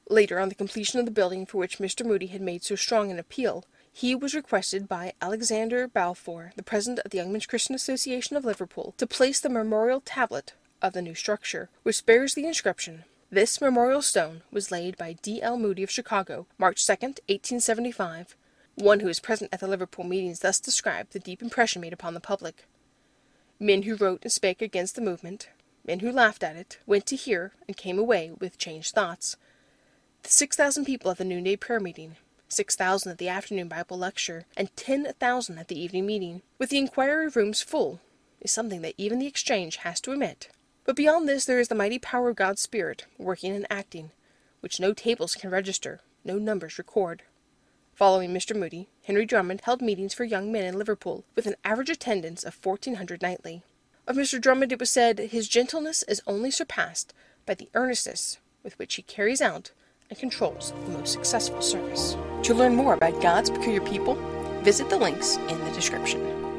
[0.08, 2.06] Later, on the completion of the building for which Mr.
[2.06, 7.00] Moody had made so strong an appeal, he was requested by Alexander Balfour, the president
[7.04, 11.02] of the Young Men's Christian Association of Liverpool, to place the memorial tablet of the
[11.02, 15.40] new structure, which bears the inscription this memorial stone was laid by D.
[15.40, 15.56] L.
[15.56, 18.34] Moody of Chicago, March 2, 1875,
[18.74, 22.14] one who was present at the Liverpool meetings thus described the deep impression made upon
[22.14, 22.66] the public.
[23.60, 25.48] Men who wrote and spake against the movement,
[25.86, 29.36] men who laughed at it, went to hear and came away with changed thoughts.
[30.24, 32.16] The six thousand people at the noonday prayer meeting,
[32.52, 36.70] six thousand at the afternoon Bible lecture, and ten thousand at the evening meeting, with
[36.70, 38.00] the inquiry rooms full,
[38.40, 40.48] is something that even the exchange has to admit.
[40.84, 44.10] But beyond this there is the mighty power of God's Spirit, working and acting,
[44.60, 47.22] which no tables can register, no numbers record.
[47.94, 48.56] Following Mr.
[48.56, 52.58] Moody, Henry Drummond held meetings for young men in Liverpool, with an average attendance of
[52.64, 53.62] 1400 nightly.
[54.06, 54.40] Of Mr.
[54.40, 57.12] Drummond it was said, His gentleness is only surpassed
[57.46, 59.70] by the earnestness with which he carries out
[60.08, 62.16] and controls the most successful service.
[62.44, 64.14] To learn more about God's peculiar people,
[64.62, 66.49] visit the links in the description.